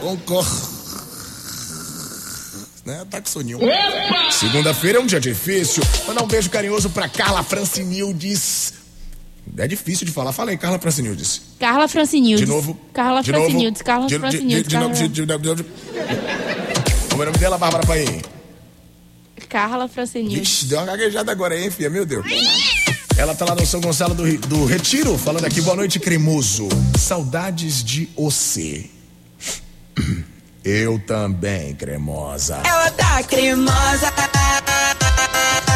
[0.00, 0.68] Concordo.
[2.84, 3.06] Né?
[3.10, 3.58] Tá com soninho.
[4.30, 5.82] Segunda-feira é um dia difícil.
[6.06, 8.74] Mandar um beijo carinhoso pra Carla Francinildes.
[9.56, 10.32] É difícil de falar.
[10.32, 11.40] Fala aí, Carla Francinildes.
[11.58, 12.44] Carla Francinildes.
[12.46, 12.78] De novo.
[12.92, 13.44] Carla de novo.
[13.44, 13.82] Francinildes.
[13.82, 14.68] Carla De- de- Francinildes.
[14.68, 15.64] de- novo, de- de- de- de- de-
[17.10, 18.22] Como é o nome dela, Bárbara Paim?
[19.48, 20.38] Carla Francinildes.
[20.38, 21.88] Vixe, deu uma gaguejada agora, hein, filha?
[21.88, 22.24] Meu Deus.
[23.16, 26.68] Ela tá lá no São Gonçalo do, do Retiro, falando aqui, boa noite, cremoso.
[26.98, 28.88] Saudades de você.
[30.64, 32.60] Eu também, cremosa.
[32.64, 34.12] Ela tá cremosa.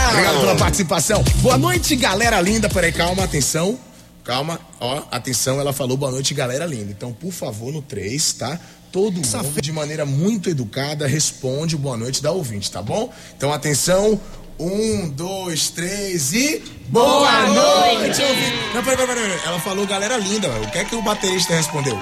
[0.08, 1.22] Obrigado pela participação.
[1.36, 2.68] Boa noite, galera linda.
[2.68, 3.78] Peraí, calma, atenção.
[4.24, 6.92] Calma, ó, atenção, ela falou boa noite, galera linda.
[6.92, 8.60] Então, por favor, no 3, tá?
[8.92, 13.12] Todo mundo, de maneira muito educada, responde boa noite da ouvinte, tá bom?
[13.36, 14.20] Então, atenção.
[14.60, 16.62] Um, dois, três e.
[16.88, 18.22] Boa noite.
[18.22, 18.52] ouvinte.
[18.74, 19.40] Não, peraí, peraí, peraí.
[19.44, 22.00] Ela falou galera linda, o que é que o baterista respondeu?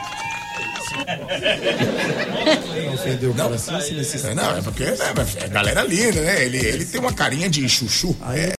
[2.94, 4.34] Ofendeu o cara assim, se necessita.
[4.34, 4.96] Não, é porque né,
[5.36, 6.44] é galera linda, né?
[6.44, 8.16] Ele, ele tem uma carinha de chuchu.
[8.32, 8.52] É.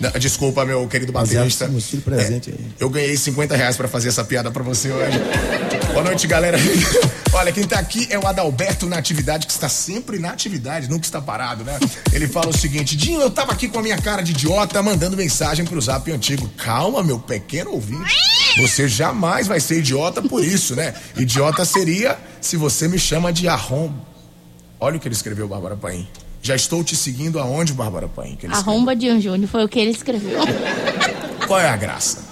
[0.00, 1.68] Não, Desculpa, meu querido baterista.
[1.68, 2.66] Meus filhos presente aí.
[2.78, 5.18] Eu ganhei 50 reais pra fazer essa piada pra você hoje.
[5.92, 6.58] Boa noite, galera.
[7.32, 11.04] Olha, quem tá aqui é o Adalberto na atividade, que está sempre na atividade, nunca
[11.04, 11.78] está parado, né?
[12.12, 15.16] Ele fala o seguinte: Dinho, eu tava aqui com a minha cara de idiota mandando
[15.16, 16.48] mensagem pro zap antigo.
[16.56, 18.39] Calma, meu pequeno ouvinte.
[18.58, 20.94] Você jamais vai ser idiota por isso, né?
[21.16, 24.04] Idiota seria se você me chama de arrombo.
[24.78, 26.08] Olha o que ele escreveu, Bárbara Paim.
[26.42, 28.34] Já estou te seguindo aonde, Bárbara Paim?
[28.36, 28.72] Que ele escreveu?
[28.72, 30.40] Arromba de Júnior, foi o que ele escreveu.
[31.46, 32.24] Qual é a graça?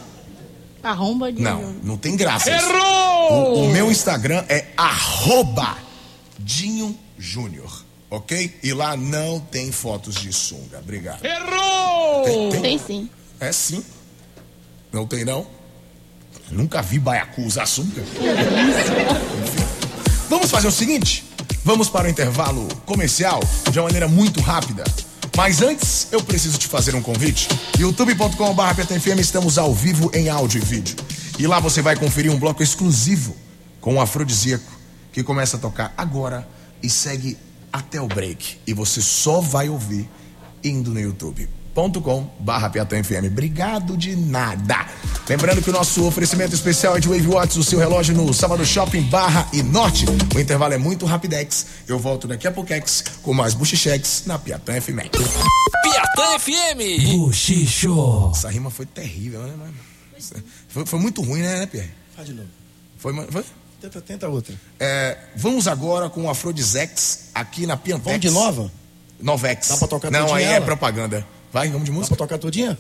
[0.83, 2.51] Arromba de Não, não tem graça.
[2.51, 2.67] isso.
[2.71, 3.59] Errou!
[3.59, 5.77] O, o meu Instagram é arroba
[6.39, 8.59] Dinho Júnior, ok?
[8.63, 10.79] E lá não tem fotos de sunga.
[10.79, 11.25] Obrigado.
[11.25, 12.25] Errou!
[12.25, 12.61] Tem, tem.
[12.63, 13.11] Tem sim.
[13.39, 13.85] É sim.
[14.93, 15.47] Não tem não?
[16.51, 17.65] Nunca vi baiacu usar.
[17.65, 17.95] Enfim.
[20.29, 21.25] Vamos fazer o seguinte?
[21.65, 24.85] Vamos para o intervalo comercial de uma maneira muito rápida.
[25.37, 27.49] Mas antes, eu preciso te fazer um convite.
[27.79, 30.97] youtube.com.br PTFM, estamos ao vivo em áudio e vídeo.
[31.39, 33.37] E lá você vai conferir um bloco exclusivo
[33.81, 34.71] com um afrodisíaco
[35.13, 36.49] que começa a tocar agora
[36.83, 37.39] e segue
[37.73, 38.59] até o break.
[38.67, 40.09] E você só vai ouvir
[40.65, 41.58] indo no youtube.com.br
[42.71, 43.27] PTFM.
[43.27, 44.87] Obrigado de nada.
[45.29, 48.65] Lembrando que o nosso oferecimento especial é de Wave Watts, o seu relógio no Sábado
[48.65, 50.07] Shopping Barra e Norte.
[50.35, 51.67] O intervalo é muito rapidex.
[51.87, 55.11] Eu volto daqui a pouquex com mais buchichex na Piatã FM.
[55.83, 57.05] Piatã FM.
[57.13, 58.33] Buchicho.
[58.35, 59.75] Essa rima foi terrível, né, mano?
[60.69, 61.91] Foi, foi muito ruim, né, né, Pierre?
[62.17, 62.49] Faz de novo.
[62.97, 63.45] Foi, foi?
[63.81, 64.55] Tenta, tenta outra.
[64.81, 68.05] É, vamos agora com o Afrodisex aqui na Piantex.
[68.07, 68.73] Vamos de nova?
[69.21, 69.69] Novex.
[69.69, 70.65] Dá pra tocar Não, aí é ela?
[70.65, 71.25] propaganda.
[71.53, 72.15] Vai, vamos de música?
[72.15, 72.79] Dá pra tocar todinha?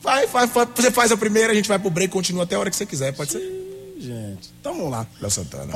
[0.00, 0.68] Vai, vai, vai.
[0.76, 2.84] Você faz a primeira, a gente vai pro break, continua até a hora que você
[2.84, 3.40] quiser, pode ser?
[3.98, 5.06] Gente, então vamos lá.
[5.20, 5.72] Léo Santana.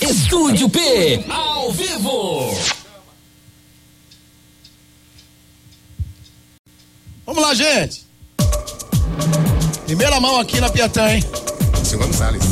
[0.00, 2.54] Estúdio P, ao vivo.
[7.24, 8.06] Vamos lá, gente.
[9.86, 11.22] Primeira mão aqui na Piatã, hein?
[11.82, 12.42] Silvano Salles.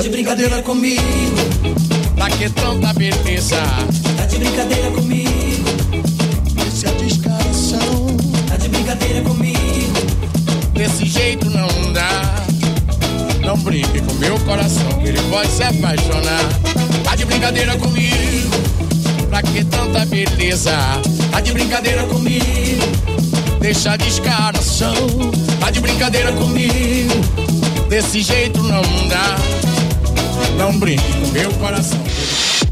[0.00, 1.02] De brincadeira comigo,
[2.16, 3.56] Pra que tanta beleza?
[4.16, 5.64] tá de brincadeira comigo,
[6.66, 8.06] Esse é descaração.
[8.48, 9.60] tá de brincadeira comigo.
[10.72, 12.34] Desse jeito não dá.
[13.44, 16.48] Não brinque com meu coração, que ele pode se apaixonar.
[17.04, 18.50] Tá de brincadeira comigo.
[19.28, 20.72] Pra que tanta beleza?
[21.30, 22.84] Tá de brincadeira comigo.
[23.60, 24.94] Deixa descaração.
[25.58, 27.14] Tá de brincadeira comigo.
[27.88, 29.36] Desse jeito não dá.
[30.56, 31.98] Não brinque com meu coração.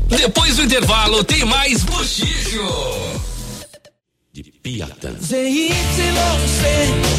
[0.09, 2.65] Depois do intervalo, tem mais Buchicho.
[4.33, 5.13] De Piatã.
[5.21, 6.13] ZYC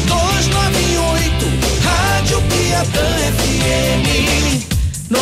[0.06, 1.46] 298,
[1.84, 4.10] Rádio Piatã FM
[5.10, 5.20] 94,3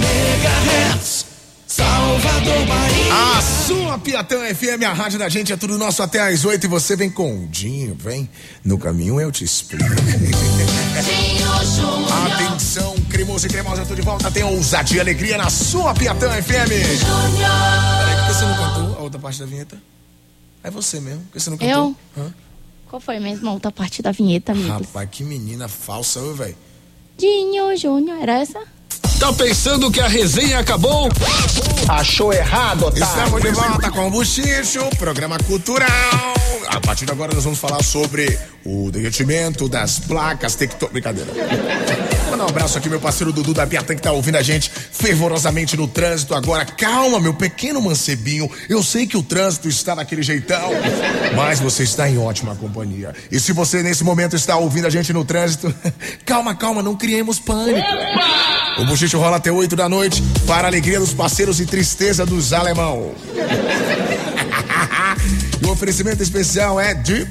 [0.00, 1.26] MHz,
[1.66, 3.12] Salvador, Bahia.
[3.36, 6.68] A sua Piatã FM, a rádio da gente, é tudo nosso até às oito e
[6.68, 8.30] você vem com o Dinho, vem.
[8.64, 9.84] No caminho eu te explico.
[12.34, 14.30] Atenção, cremoso e cremosa, eu tô de volta.
[14.30, 16.68] Tem ousadia e alegria na sua Piatã FM.
[16.68, 19.82] Peraí, por que você não cantou a outra parte da vinheta?
[20.62, 21.96] É você mesmo, por que você não cantou?
[22.16, 22.32] Hã?
[22.88, 24.86] Qual foi mesmo a outra parte da vinheta, amigos?
[24.86, 26.56] Rapaz, que menina falsa, velho.
[27.18, 28.60] Dinho Júnior, era essa?
[29.22, 31.08] Tá pensando que a resenha acabou?
[31.88, 33.04] Achou errado, otário.
[33.04, 35.88] Estamos de volta com o Buchicho, programa cultural.
[36.66, 40.90] A partir de agora nós vamos falar sobre o derretimento das placas tectônicas.
[40.90, 42.31] Brincadeira.
[42.42, 45.76] Mandar um abraço aqui, meu parceiro Dudu da Piatã, que tá ouvindo a gente fervorosamente
[45.76, 46.64] no trânsito agora.
[46.64, 48.50] Calma, meu pequeno mancebinho.
[48.68, 50.70] Eu sei que o trânsito está daquele jeitão,
[51.36, 53.14] mas você está em ótima companhia.
[53.30, 55.72] E se você nesse momento está ouvindo a gente no trânsito,
[56.26, 57.86] calma, calma, não criemos pânico.
[58.78, 62.52] O Buchicho rola até 8 da noite para a alegria dos parceiros e tristeza dos
[62.52, 63.12] alemão.
[65.62, 67.24] e o oferecimento especial é de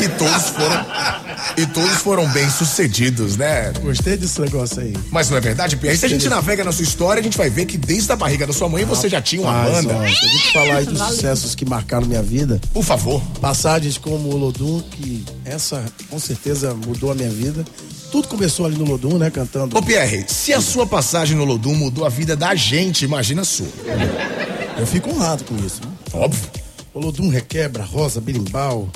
[0.00, 0.86] e todos foram
[1.56, 3.72] e todos foram bem sucedidos, né?
[3.82, 4.92] Gostei desse negócio aí.
[5.10, 5.96] Mas não é verdade, Pierre?
[5.96, 8.46] Se a gente navega na sua história, a gente vai ver que desde a barriga
[8.46, 9.98] da sua mãe você já tinha uma Rapaz, banda.
[9.98, 12.60] ó, eu te falar aí dos sucessos que marcaram minha vida.
[12.74, 13.22] Por favor.
[13.40, 17.64] Passagens como o Lodum, que essa com certeza mudou a minha vida.
[18.16, 19.30] Tudo começou ali no Lodum, né?
[19.30, 19.76] Cantando.
[19.76, 23.44] Ô Pierre, se a sua passagem no Lodum mudou a vida da gente, imagina a
[23.44, 23.68] sua.
[24.78, 25.82] Eu fico honrado com isso.
[25.84, 25.92] Né?
[26.14, 26.48] Óbvio.
[26.94, 28.88] O Lodum requebra, Rosa, Berimbau,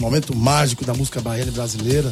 [0.00, 2.10] momento mágico da música baiana brasileira.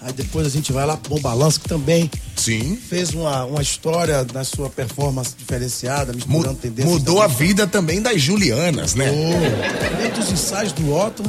[0.00, 2.76] Aí depois a gente vai lá pro Bom Balanço, que também Sim.
[2.76, 6.88] fez uma, uma história na sua performance diferenciada, misturando tendências.
[6.88, 9.10] Mudou a vida também das Julianas, né?
[9.10, 11.24] Oh, dentro dos ensaios do Otton,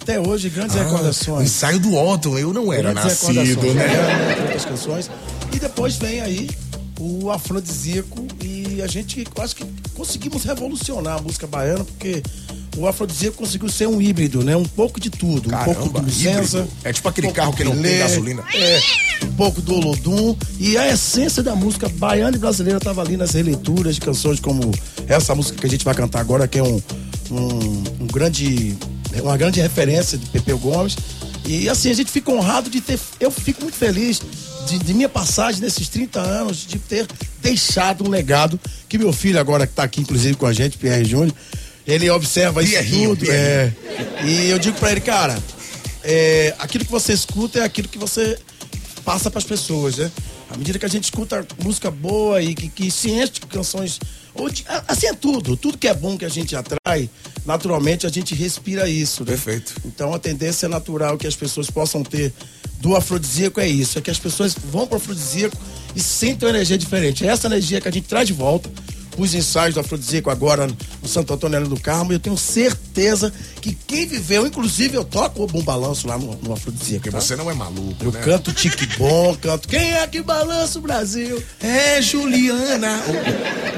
[0.00, 1.48] até hoje, grandes Ah, recordações.
[1.48, 3.84] ensaio do Otton, eu não era Grandes nascido, né?
[4.42, 5.10] Outras canções.
[5.52, 6.48] E depois vem aí
[6.98, 12.22] o afrodisíaco e a gente quase que conseguimos revolucionar a música baiana, porque
[12.76, 14.56] o afrodisíaco conseguiu ser um híbrido, né?
[14.56, 15.48] Um pouco de tudo.
[15.48, 16.66] um Caramba, pouco do licença.
[16.84, 18.42] É tipo aquele um carro que não tem gasolina.
[18.54, 18.80] É,
[19.24, 20.36] um pouco do Olodum.
[20.58, 24.70] E a essência da música baiana e brasileira estava ali nas releituras de canções como
[25.08, 26.80] essa música que a gente vai cantar agora, que é um,
[27.30, 28.76] um, um grande.
[29.22, 30.96] Uma grande referência de Pepeu Gomes.
[31.46, 32.98] E assim, a gente fica honrado de ter.
[33.18, 34.20] Eu fico muito feliz
[34.66, 37.06] de, de minha passagem nesses 30 anos, de ter
[37.42, 38.58] deixado um legado
[38.88, 41.34] que meu filho, agora que está aqui, inclusive, com a gente, Pierre Júnior,
[41.86, 43.30] ele observa isso Pierrinho, tudo.
[43.30, 43.72] É,
[44.24, 45.36] e eu digo pra ele, cara,
[46.04, 48.38] é, aquilo que você escuta é aquilo que você
[49.04, 50.10] passa pras pessoas, né?
[50.50, 53.98] À medida que a gente escuta música boa e que, que se enche de canções.
[54.52, 55.56] de- assim é tudo.
[55.56, 57.08] Tudo que é bom que a gente atrai,
[57.44, 59.22] naturalmente a gente respira isso.
[59.22, 59.30] Né?
[59.30, 59.74] Perfeito.
[59.84, 62.32] Então a tendência natural que as pessoas possam ter
[62.80, 65.56] do afrodisíaco é isso: é que as pessoas vão pro afrodisíaco
[65.94, 67.26] e sentem uma energia diferente.
[67.26, 68.70] É essa energia que a gente traz de volta
[69.20, 72.12] os ensaios do afrodisíaco agora no Santo Antônio do Carmo.
[72.12, 76.52] Eu tenho certeza que quem viveu, inclusive eu toco o bom balanço lá no, no
[76.52, 77.02] afrodisíaco.
[77.02, 77.20] Porque tá?
[77.20, 78.20] você não é maluco, Eu né?
[78.20, 79.68] canto tique bom, canto.
[79.68, 81.42] Quem é que balança o Brasil?
[81.60, 83.00] É Juliana.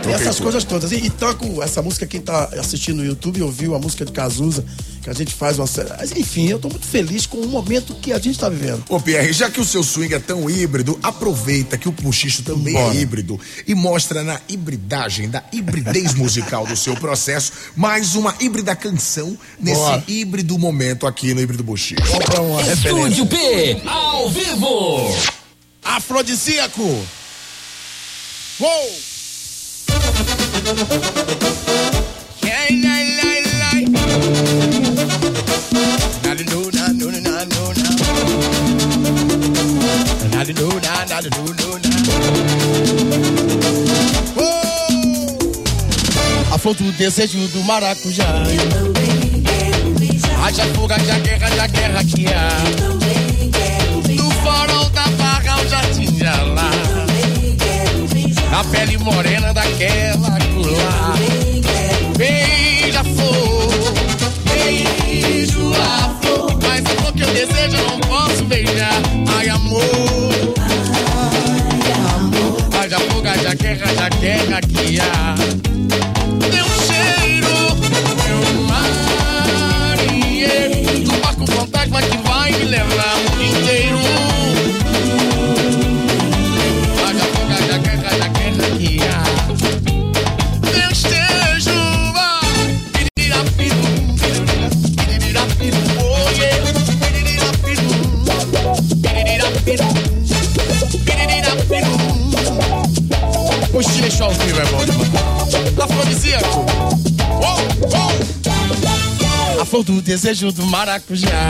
[0.08, 0.92] E essas coisas todas.
[0.92, 4.64] E, e toco essa música, quem tá assistindo no YouTube ouviu a música de Cazuza,
[5.02, 5.90] que a gente faz uma série.
[5.90, 8.84] Mas, enfim, eu tô muito feliz com o momento que a gente tá vivendo.
[8.88, 12.74] Ô Pierre, já que o seu swing é tão híbrido, aproveita que o Puxicho também
[12.74, 12.94] Bora.
[12.94, 18.76] é híbrido e mostra na hibridagem, da hibridez musical do seu processo, mais uma híbrida
[18.76, 20.04] canção nesse Bora.
[20.06, 21.64] híbrido momento aqui no Híbrido
[22.62, 23.22] referência.
[23.22, 25.16] Estúdio P, ao vivo.
[25.82, 26.82] Afrodisíaco!
[28.60, 29.12] Uou!
[46.52, 48.26] A flor do desejo do maracujá.
[50.44, 52.48] Haja fuga, haja guerra, haja guerra que há.
[54.14, 56.70] Do farol da barra ao jardim de Alá.
[58.52, 61.16] A pele morena daquela colar.
[62.18, 63.94] Beija flor,
[64.44, 66.58] beijo a flor.
[66.62, 69.00] Mas flor que eu desejo eu não posso beijar.
[69.38, 69.82] Ai, amor.
[72.78, 75.71] Haja fuga, haja guerra, haja guerra que há.
[104.12, 104.80] O xixi ao vivo é bom.
[105.82, 106.66] Afrodisíaco.
[107.40, 107.56] Oh,
[109.56, 109.60] oh.
[109.62, 111.48] A flor do desejo do maracujá.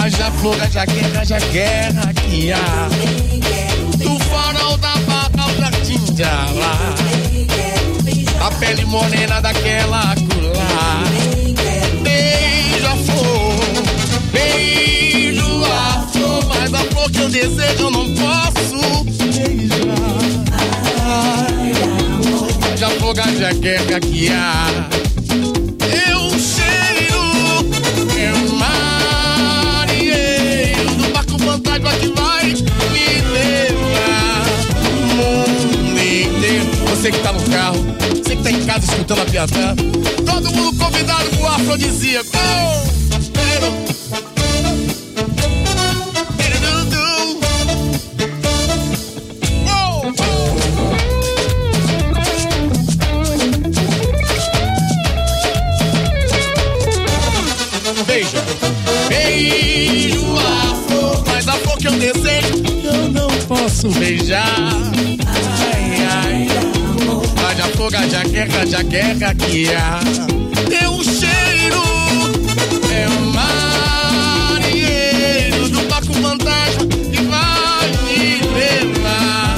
[0.00, 2.88] Haja flor, haja guerra, haja guerra que há.
[3.98, 6.94] Do farol da barra ao jardim de Alá.
[8.40, 11.04] A pele morena daquela colar.
[12.02, 13.54] Beijo a flor,
[14.32, 16.44] beijo a flor.
[16.48, 19.15] Mas a flor que eu desejo eu não posso
[23.16, 24.66] Já guerra que há.
[25.80, 27.64] Eu cheiro,
[28.14, 28.36] eu
[29.88, 34.44] marinheiro do barco fantasma que vai me levar
[34.84, 36.66] o mundo inteiro.
[36.90, 37.82] Você que tá no carro,
[38.22, 39.74] você que tá em casa escutando a piada,
[40.26, 42.85] todo mundo convidado pro afrodisíaco.
[63.86, 64.44] Posso beijar.
[65.72, 66.48] Ai, ai,
[67.44, 70.00] haja fogo, haja guerra, haja guerra que há.
[70.68, 71.82] Teu cheiro
[72.92, 73.20] é o
[74.62, 79.56] marinheiro do barco fantasma que vai me levar.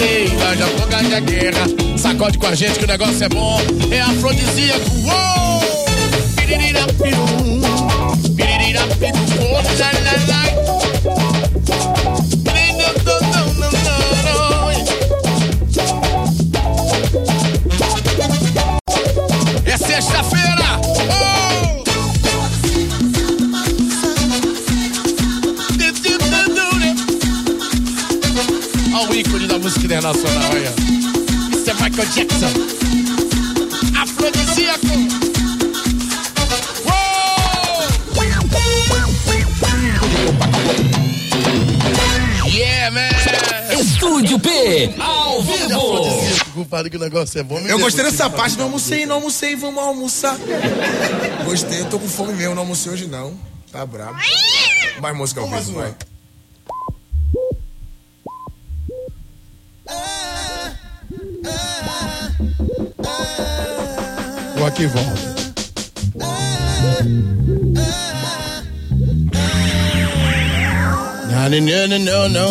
[0.00, 3.60] Ei, haja fogo, haja guerra, sacode com a gente que o negócio é bom,
[3.90, 4.90] é afrodisíaco.
[5.04, 5.43] Uou!
[32.04, 32.46] Michael Jackson.
[33.96, 34.86] Afro afrodisíaco.
[42.46, 43.80] Yeah, man!
[43.80, 46.52] Estúdio P, ao vivo.
[46.52, 47.58] Culpado que o negócio é bom.
[47.60, 48.24] Eu gostei derruba.
[48.24, 50.36] dessa parte, não almocei, não almocei, vamos almoçar.
[51.44, 53.34] Gostei, eu tô com fome mesmo, não almocei hoje não.
[53.72, 54.18] Tá brabo.
[55.00, 55.94] Mais música ao vivo, vai.
[64.74, 65.12] Aqui volta.
[71.30, 72.46] No, no, no, no, no.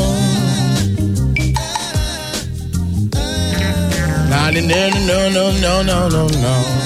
[4.29, 6.82] No, no, no, no, no, no, no, no.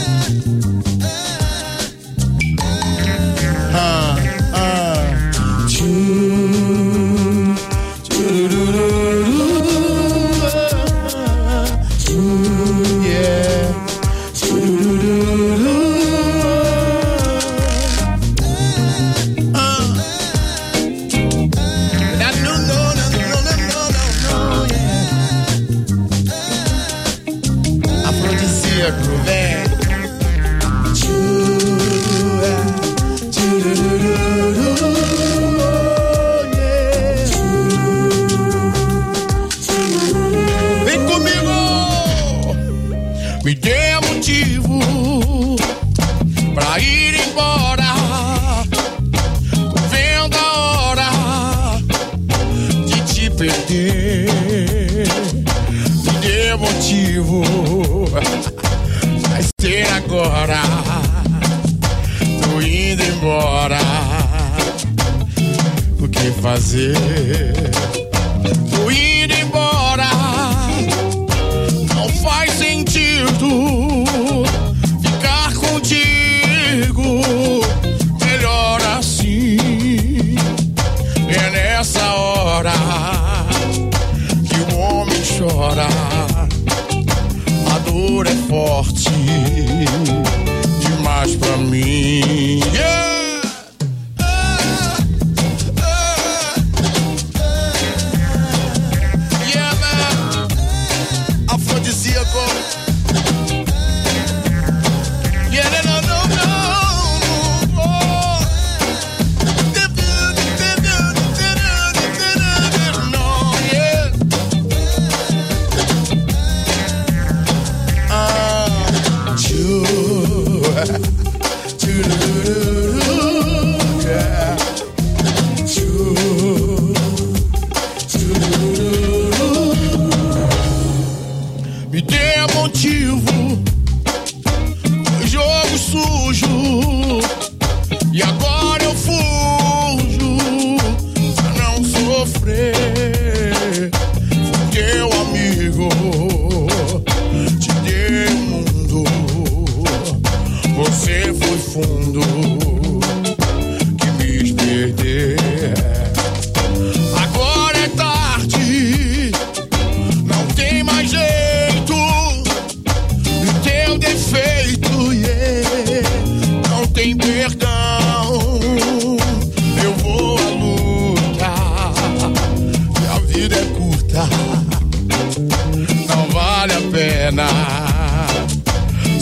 [53.37, 55.07] Perder.
[55.69, 57.43] Me dê motivo,
[59.29, 60.59] vai ser agora.
[62.41, 63.79] Tô indo embora.
[65.99, 67.46] O que fazer?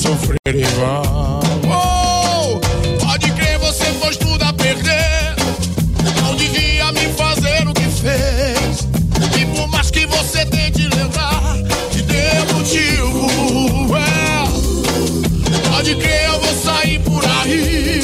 [0.05, 1.39] Sofrer vão.
[1.67, 2.59] Oh,
[3.03, 5.35] pode crer, você pôs tudo a perder.
[6.21, 8.87] Não devia me fazer o que fez.
[9.39, 11.55] E por mais que você tente lembrar,
[11.91, 13.95] te dê motivo.
[13.97, 15.69] É.
[15.69, 18.01] Pode crer, eu vou sair por aí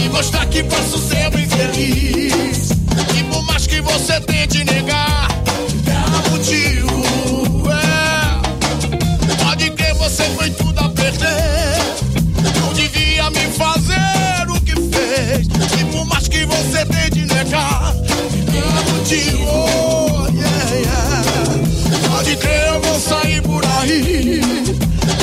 [0.00, 2.70] e mostrar que posso ser bem feliz.
[3.18, 5.28] E por mais que você tente negar,
[5.84, 7.68] dá motivo.
[7.72, 9.44] É.
[9.44, 10.67] Pode crer, você foi tudo
[16.58, 19.44] você tente negar, dá motivo.
[19.46, 22.08] Oh, yeah, yeah.
[22.08, 24.40] Pode crer, eu vou sair por aí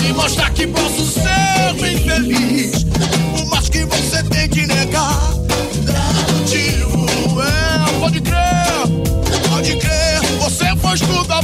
[0.08, 2.86] e mostrar que posso ser bem feliz.
[3.52, 5.34] Mais que você tente negar,
[5.84, 7.42] dá motivo.
[7.42, 10.66] É, pode crer, pode crer, você
[11.06, 11.44] tudo a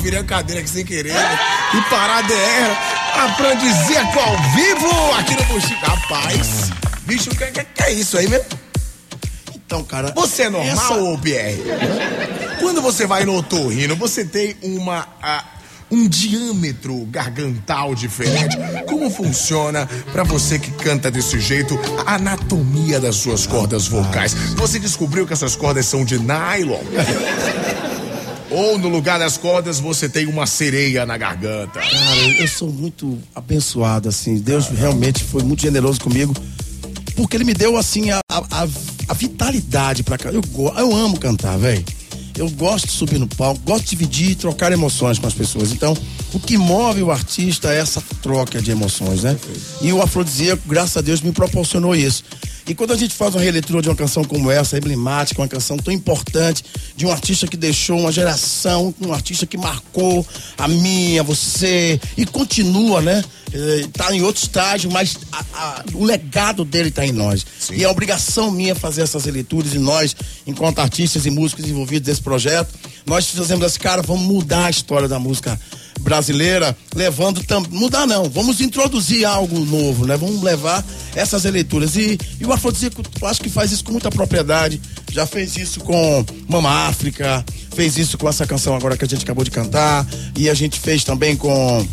[0.00, 1.12] virei a cadeira aqui sem querer.
[1.12, 1.38] né?
[1.74, 3.24] E parada é essa.
[3.24, 5.84] Afrodisíaco ao vivo aqui no Buxico.
[5.86, 6.70] Rapaz,
[7.02, 8.46] bicho, o que, que, que é isso aí mesmo?
[9.54, 10.12] Então, cara.
[10.16, 11.62] Você é normal, essa- ô Pierre?
[12.60, 15.06] Quando você vai no otorrino, você tem uma.
[15.90, 18.56] um diâmetro gargantal diferente.
[18.88, 24.32] Como funciona pra você que canta desse jeito a anatomia das suas cordas vocais?
[24.54, 26.80] Você descobriu que essas cordas são de nylon?
[28.60, 31.80] Ou no lugar das cordas você tem uma sereia na garganta?
[31.80, 34.36] Cara, eu, sou muito abençoado, assim.
[34.38, 36.34] Deus realmente foi muito generoso comigo.
[37.16, 38.38] Porque ele me deu, assim, a, a,
[39.08, 40.34] a- vitalidade pra cantar.
[40.34, 40.42] Eu,
[40.78, 41.84] eu amo cantar, velho.
[42.38, 45.72] Eu gosto de subir no palco, gosto de dividir e trocar emoções com as pessoas.
[45.72, 45.94] Então,
[46.32, 49.36] o que move o artista é essa troca de emoções, né?
[49.82, 52.24] E o afrodisíaco, graças a Deus, me proporcionou isso.
[52.70, 55.76] E quando a gente faz uma releitura de uma canção como essa, emblemática, uma canção
[55.76, 56.64] tão importante,
[56.96, 60.24] de um artista que deixou uma geração, um artista que marcou
[60.56, 63.24] a minha, você, e continua, né?
[63.52, 67.44] Eh, Tá em outro estágio, mas a- a- o legado dele tá em nós.
[67.72, 70.14] E é obrigação minha fazer essas releituras e nós,
[70.46, 72.72] enquanto artistas e músicos envolvidos nesse projeto,
[73.04, 75.60] nós fizemos esse cara, vamos mudar a história da música
[76.00, 77.40] brasileira, levando.
[77.70, 80.16] Mudar não, vamos introduzir algo novo, né?
[80.16, 80.84] Vamos levar
[81.14, 81.96] essas releituras.
[81.96, 84.80] E, e o Afrodisíaco, acho que faz isso com muita propriedade.
[85.10, 87.44] Já fez isso com Mama África,
[87.74, 90.06] fez isso com essa canção agora que a gente acabou de cantar.
[90.36, 91.86] E a gente fez também com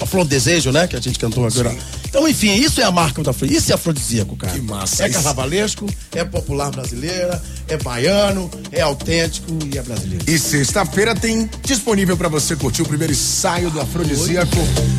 [0.00, 0.86] a Flor do Desejo, né?
[0.86, 1.74] Que a gente cantou agora.
[2.16, 3.62] Então, enfim, isso é a marca do Afrodisíaco.
[3.62, 4.54] Isso é afrodisíaco, cara.
[4.54, 5.02] Que massa.
[5.02, 10.24] É Isso- carnavalesco, é popular brasileira, é baiano, é autêntico e é brasileiro.
[10.26, 14.56] E sexta-feira tem disponível pra você curtir o primeiro ensaio do Afrodisíaco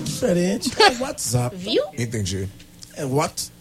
[0.03, 0.71] Diferente.
[0.77, 1.55] É o WhatsApp.
[1.55, 1.83] Viu?
[1.97, 2.47] Entendi.
[2.95, 3.51] É what?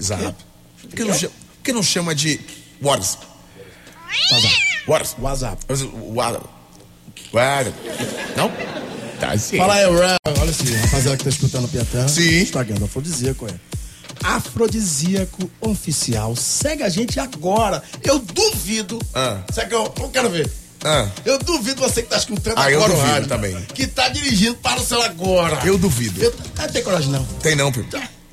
[0.00, 0.34] Zap.
[0.80, 2.40] Por que não chama, por que não chama de
[2.80, 3.35] WhatsApp?
[4.86, 5.16] WhatsApp.
[5.18, 5.64] WhatsApp.
[6.12, 6.46] WhatsApp.
[7.32, 7.74] WhatsApp.
[8.36, 8.50] Não?
[9.18, 9.56] Tá sim.
[9.56, 10.16] Fala aí, Ram.
[10.26, 12.06] Olha assim, rapaziada que tá escutando o Piatã.
[12.08, 12.40] Sim.
[12.42, 13.54] Instagram do Afrodisíaco é.
[14.22, 16.36] Afrodisíaco Oficial.
[16.36, 17.82] Segue a gente agora.
[18.02, 18.98] Eu duvido.
[19.14, 19.42] Ah.
[19.52, 20.50] Segue, eu, eu quero ver.
[20.84, 21.08] Ah.
[21.24, 23.56] Eu duvido você que tá escutando Ah, agora o duvido rádio, também.
[23.74, 25.60] Que tá dirigindo para o celular agora.
[25.64, 26.22] Eu duvido.
[26.22, 27.24] Eu, não tem coragem, não.
[27.24, 27.72] Tem não,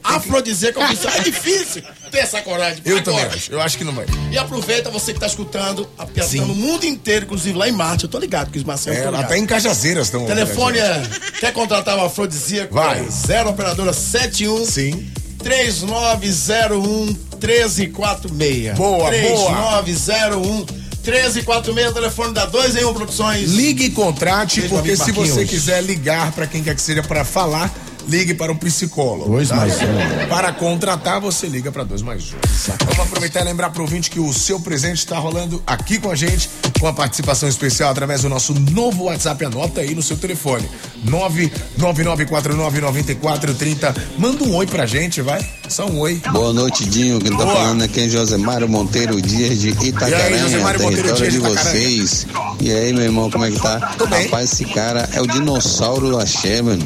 [0.04, 1.14] Afrodisíaco Oficial.
[1.16, 1.82] É difícil
[2.12, 2.82] ter essa coragem.
[2.86, 3.18] Eu Agora.
[3.18, 3.52] também acho.
[3.52, 4.06] Eu acho que não vai.
[4.32, 6.42] E aproveita você que tá escutando a Piatã Sim.
[6.42, 8.04] no mundo inteiro, inclusive lá em Marte.
[8.04, 10.24] Eu tô ligado que os Marcelo É, até em Cajazeiras estão.
[10.24, 11.02] O telefone é.
[11.40, 12.74] Quer contratar o afrodisíaco?
[12.74, 13.08] Vai.
[13.10, 15.08] Zero operadora 71 Sim.
[15.40, 17.06] 3901
[17.40, 18.78] 1346.
[18.78, 20.66] Boa, 3901
[21.04, 21.90] 1346.
[21.90, 23.52] O telefone da 2 em 1 Produções.
[23.52, 27.26] Ligue e contrate, Beijo, porque se você quiser ligar para quem quer que seja para
[27.26, 27.70] falar
[28.08, 29.30] ligue para um psicólogo.
[29.30, 29.56] Dois tá?
[29.56, 30.28] mais um.
[30.30, 32.38] Para contratar, você liga para dois mais um.
[32.86, 36.16] Vamos aproveitar e lembrar pro ouvinte que o seu presente está rolando aqui com a
[36.16, 36.50] gente,
[36.80, 39.46] com a participação especial através do nosso novo WhatsApp.
[39.46, 40.68] Anota aí no seu telefone:
[41.08, 43.96] 999499430.
[44.18, 45.42] Manda um oi pra gente, vai.
[45.70, 46.22] Só um oi.
[46.32, 47.20] Boa noite, Dinho.
[47.20, 47.56] Quem tá Boa.
[47.56, 52.28] falando aqui é Josemário Monteiro Dias de E aí, Josemário território Dias de vocês.
[52.60, 53.78] E aí, meu irmão, como é que tá?
[53.78, 56.86] Rapaz, esse cara é o dinossauro do Axé, mano.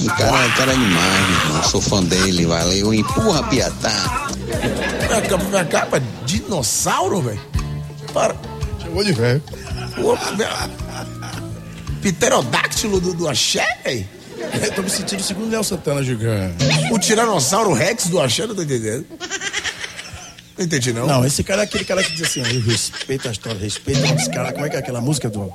[0.00, 1.62] O cara, o cara é demais, meu irmão.
[1.64, 2.92] Sou fã dele, valeu.
[2.92, 4.28] Empurra, Piatá.
[5.08, 7.40] Minha capa, minha capa, dinossauro, velho.
[8.12, 8.34] Para.
[8.82, 9.42] Chegou de velho.
[12.02, 14.06] Pterodáctilo do, do axé, velho.
[14.62, 16.64] Eu tô me sentindo o segundo Léo Santana gigante.
[16.92, 19.06] O Tiranossauro Rex do axé, não tô entendendo.
[20.56, 21.06] Não entendi, não.
[21.06, 24.52] Não, esse cara é aquele cara que diz assim, respeito a história, respeito esse cara.
[24.52, 25.52] Como é que é aquela música do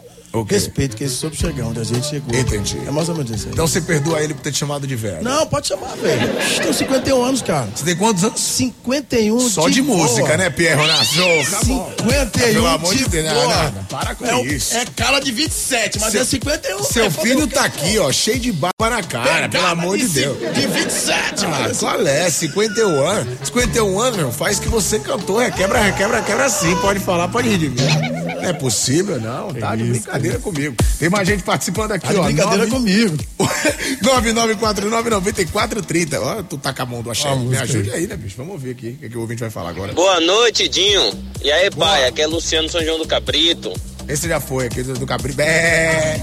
[0.49, 2.33] respeito que esse soube chegar onde a gente chegou.
[2.37, 2.77] Entendi.
[2.87, 3.53] É mais ou menos isso aí.
[3.53, 5.23] Então você perdoa ele por ter te chamado de velho.
[5.23, 6.29] Não, pode chamar, velho.
[6.61, 7.67] Tenho 51 anos, cara.
[7.75, 8.39] Você tem quantos anos?
[8.39, 9.97] 51 Só de, boa.
[9.97, 11.05] música, né, Pierre Ronaldo?
[11.05, 13.71] 51 Pelo amor de Deus, boa.
[13.71, 14.75] não, para com é, isso.
[14.75, 16.83] É cara de 27, mas Seu- é 51.
[16.83, 20.37] Seu é filho tá aqui, ó, cheio de barba na cara, pelo amor de Deus.
[20.53, 21.75] De 27, Ah, mano.
[21.75, 22.29] qual é?
[22.29, 23.37] 51 anos?
[23.47, 26.75] 51 anos, meu, faz que você cantou, requebra, requebra, requebra sim.
[26.77, 27.75] Pode falar, pode rir de mim.
[28.41, 29.53] Não é possível, não.
[29.53, 30.75] Tá de brincadeira comigo.
[30.99, 32.23] Tem mais gente participando aqui, Tá ó.
[32.25, 33.17] brincadeira comigo.
[34.03, 36.19] 9949-9430.
[36.21, 37.33] Ó, tu tá com a mão do axé.
[37.35, 38.35] Me ajude aí, né, bicho?
[38.37, 39.93] Vamos ver aqui o que, que o ouvinte vai falar agora.
[39.93, 41.01] Boa noite, Dinho.
[41.41, 42.07] E aí, pai?
[42.07, 43.71] Aqui é Luciano São João do Cabrito.
[44.07, 45.33] Esse já foi, aquele do Cabri.
[45.37, 46.21] É,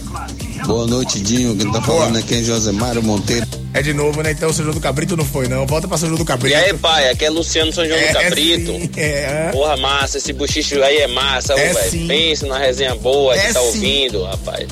[0.66, 1.56] Boa noite, Dinho.
[1.56, 3.46] Quem tá falando aqui é Josemário Monteiro.
[3.74, 4.32] é de novo, né?
[4.32, 5.66] Então, São João do Cabrito não foi, não.
[5.66, 6.56] Volta pra São João do Cabrito.
[6.56, 7.10] E aí, pai?
[7.10, 8.72] Aqui é Luciano São João É, do é Cabrito.
[8.72, 9.50] sim, é.
[9.52, 10.18] Porra, massa.
[10.18, 11.90] Esse buchicho aí é massa, É velho.
[11.90, 12.06] sim.
[12.06, 13.66] Pensa na resenha boa É que tá sim.
[13.66, 14.68] ouvindo, rapaz.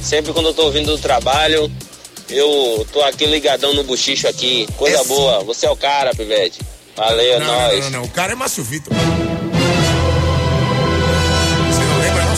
[0.00, 1.70] Sempre quando eu tô ouvindo do trabalho,
[2.30, 4.66] eu tô aqui ligadão no buchicho aqui.
[4.76, 5.08] Coisa É sim.
[5.08, 5.44] boa.
[5.44, 6.60] Você é o cara, Pivete.
[6.96, 7.84] Valeu, é Não, não, nóis.
[7.84, 8.04] não, não, não.
[8.06, 8.92] O cara é Márcio Vitor.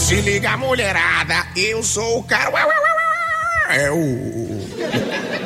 [0.06, 2.50] Se liga, mulherada, eu sou o cara.
[3.68, 4.60] É o,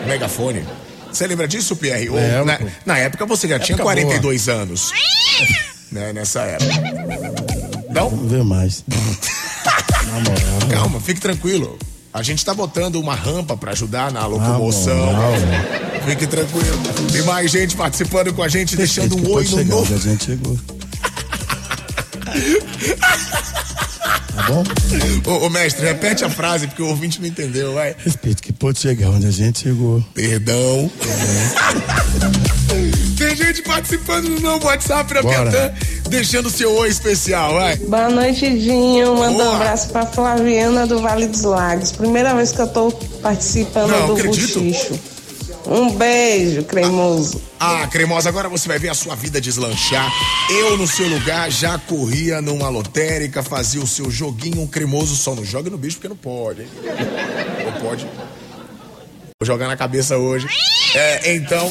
[0.07, 0.65] megafone.
[1.13, 2.09] Você lembra disso, Pierre?
[2.09, 4.91] Ou Lembro, na, na época você já tinha Época 42 anos.
[5.93, 6.73] né, nessa época.
[7.91, 8.09] Não?
[8.11, 8.85] Ver mais.
[10.71, 11.79] Calma, fique tranquilo.
[12.13, 15.15] A gente tá botando uma rampa pra ajudar na locomoção.
[16.07, 16.81] Fique tranquilo.
[17.13, 19.95] Tem mais gente participando com a gente, deixando um oi no chegar novo.
[19.95, 20.59] a gente chegou.
[24.05, 24.65] Tá bom?
[25.31, 27.95] Ô, ô, mestre, repete a frase porque o ouvinte não entendeu, vai.
[27.99, 30.05] Respeito que pode chegar onde a gente chegou.
[30.13, 30.91] Perdão.
[33.17, 35.23] Tem gente participando do novo WhatsApp da.
[35.23, 35.73] Piatã,
[36.09, 37.77] deixando seu oi especial, vai.
[37.77, 39.15] Boa noite, Dinho.
[39.17, 39.51] Manda Boa.
[39.53, 41.93] um abraço pra Flaviana do Vale dos Lagos.
[41.93, 42.91] Primeira vez que eu tô
[43.23, 44.61] participando Não, do acredito.
[44.61, 45.14] Buchicho.
[45.67, 47.41] Um beijo, cremoso.
[47.59, 50.13] Ah, cremosa, agora você vai ver a sua vida deslanchar.
[50.51, 55.17] Eu, no seu lugar, já corria numa lotérica, fazia o seu joguinho um cremoso.
[55.17, 56.69] Só não joga no bicho porque não pode, hein?
[57.65, 58.05] Não pode.
[59.41, 60.47] Vou jogar na cabeça hoje.
[60.95, 61.69] É, então,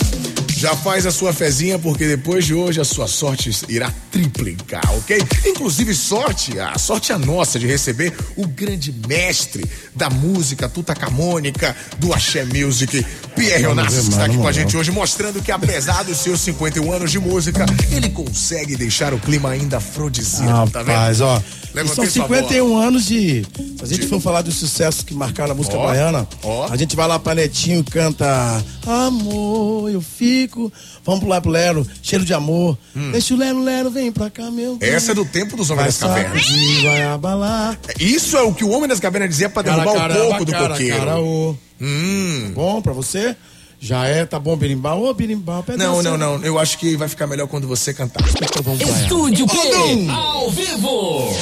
[0.64, 5.22] já faz a sua fezinha, porque depois de hoje a sua sorte irá triplicar, ok?
[5.46, 12.14] Inclusive, sorte, a sorte é nossa de receber o grande mestre da música tutacamônica do
[12.14, 13.06] Axé Music,
[13.36, 16.94] Pierre Onassis, que está aqui com a gente hoje, mostrando que apesar dos seus 51
[16.94, 20.96] anos de música, ele consegue deixar o clima ainda afrodisíaco, tá vendo?
[20.96, 21.44] Rapaz, ó.
[21.74, 23.44] Levantei são sua 51 anos de.
[23.78, 26.68] Se a gente for falar dos sucessos que marcaram a música Ó, baiana, ó.
[26.72, 30.72] a gente vai lá pra Netinho e canta Amor, eu fico.
[31.06, 32.78] Vamos pro lá pro Lero, cheiro de amor.
[33.12, 34.76] Deixa o Lero, Lero, vem pra cá, meu.
[34.78, 34.90] bem.
[34.92, 34.94] Hum.
[34.94, 36.46] Essa é do tempo dos Homens Vai das Cavernas.
[36.46, 37.80] sacudir, vai abalar.
[38.00, 39.98] Isso é o que o Homem das Cavernas dizia pra derrubar Cara, o
[40.30, 40.98] caramba, do cara, coqueiro.
[40.98, 41.56] cara, ô.
[41.82, 42.52] Hum.
[42.54, 43.36] Bom pra você?
[43.84, 45.04] Já é, tá bom, berimbau?
[45.04, 46.42] Ô, berimbau, pede Não, não, não.
[46.42, 48.24] Eu acho que vai ficar melhor quando você cantar.
[48.30, 48.76] Então.
[48.76, 50.10] Estúdio P, Odum.
[50.10, 51.34] ao vivo.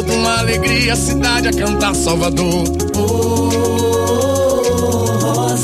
[0.00, 2.64] Uma alegria, cidade a cantar Salvador.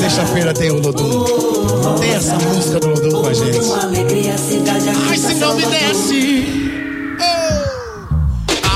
[0.07, 1.25] Sexta-feira tem o Lodum.
[1.99, 3.59] Tem essa música do Lodum com a gente.
[5.09, 7.19] Ai, se não me desse.
[7.19, 8.15] oh,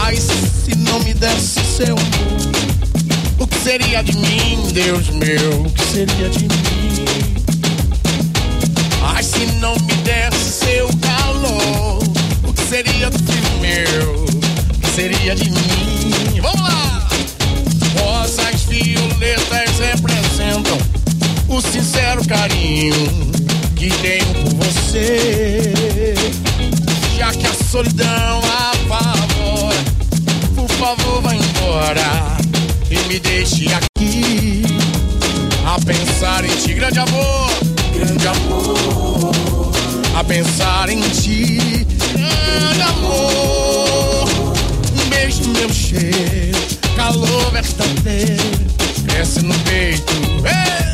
[0.02, 3.38] Ai, se não me desse seu amor.
[3.38, 5.62] O que seria de mim, Deus meu?
[5.62, 6.48] O que seria de mim?
[9.00, 12.02] Ai, se não me desse seu calor.
[12.42, 14.24] O que seria filho meu?
[14.24, 16.40] O que seria de mim?
[16.42, 17.08] Vamos lá!
[18.00, 19.69] Rosas, violetas,
[22.30, 22.94] carinho
[23.74, 26.14] que tenho por você.
[27.18, 29.84] Já que a solidão apavora,
[30.54, 32.38] por favor, vá embora
[32.88, 34.62] e me deixe aqui
[35.66, 37.50] a pensar em ti, grande amor,
[37.92, 39.72] grande amor,
[40.14, 44.28] a pensar em ti, grande amor.
[44.92, 46.58] Um beijo no meu cheiro,
[46.94, 48.66] calor verdadeiro,
[49.04, 50.12] cresce no peito.
[50.44, 50.89] Ei,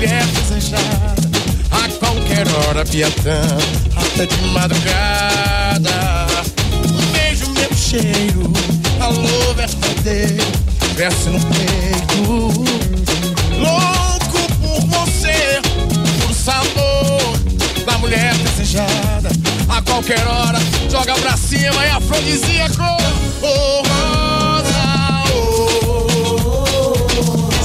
[0.00, 1.30] mulher desejada.
[1.70, 3.42] A qualquer hora, Piatã,
[3.94, 6.26] até de madrugada.
[6.88, 8.50] Um beijo, meu cheiro,
[8.98, 10.46] calor verdadeiro,
[10.96, 12.24] cresce no peito.
[13.58, 15.60] Louco por você,
[16.22, 17.38] por sabor
[17.84, 19.28] da mulher desejada.
[19.68, 20.58] A qualquer hora,
[20.90, 22.96] joga pra cima e afrodisíaco.
[23.42, 26.56] Oh, rosa, oh,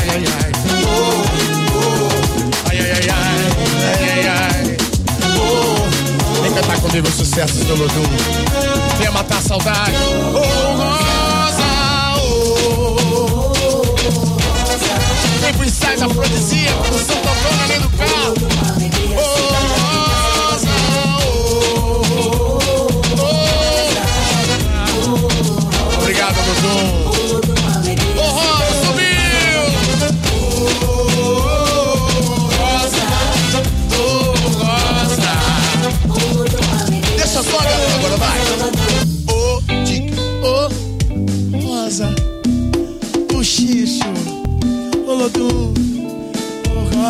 [0.09, 0.57] ai, ai.
[6.57, 8.09] Cantar comigo os sucessos do Lodum.
[8.97, 9.92] Venha matar a saudade.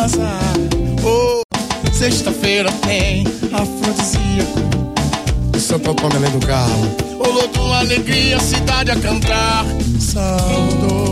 [0.07, 0.29] Rosa,
[1.03, 1.41] ô.
[1.91, 4.59] Sexta-feira tem afrodisíaco,
[5.55, 6.95] o Santo Antônio além do carro.
[7.19, 9.65] Ô lodum, alegria, cidade a cantar,
[9.99, 11.09] saudou.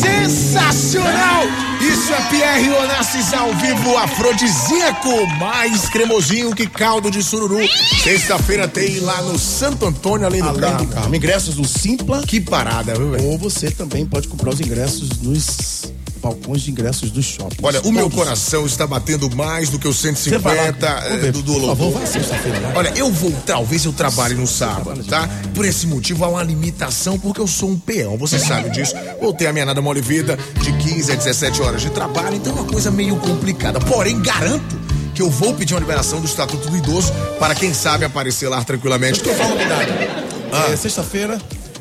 [0.00, 1.44] Sensacional!
[1.80, 7.58] Isso é Pierre Onassis ao vivo, afrodisíaco, mais cremosinho que caldo de sururu.
[8.02, 10.84] Sexta-feira tem lá no Santo Antônio, além do Além carro.
[10.84, 11.14] do carro.
[11.14, 12.22] Ingressos no Simpla.
[12.22, 13.24] Que parada, viu, velho?
[13.30, 15.44] Ou você também pode comprar os ingressos nos
[16.30, 17.56] balcões de ingressos do shopping.
[17.62, 21.66] Olha, o meu coração está batendo mais do que os 150 eh, do, do Por
[21.68, 22.72] favor, vai sexta-feira lá.
[22.76, 25.28] Olha, eu vou, talvez eu trabalhe no sábado, tá?
[25.54, 28.94] Por esse motivo há uma limitação, porque eu sou um peão, você sabe disso.
[29.20, 32.56] Vou ter a minha nada mole vida de 15 a 17 horas de trabalho, então
[32.56, 33.80] é uma coisa meio complicada.
[33.80, 34.78] Porém, garanto
[35.14, 38.62] que eu vou pedir uma liberação do Estatuto do Idoso para quem sabe aparecer lá
[38.62, 39.20] tranquilamente.
[39.20, 39.92] Falar uma novidade.
[40.72, 41.38] É, Sexta-feira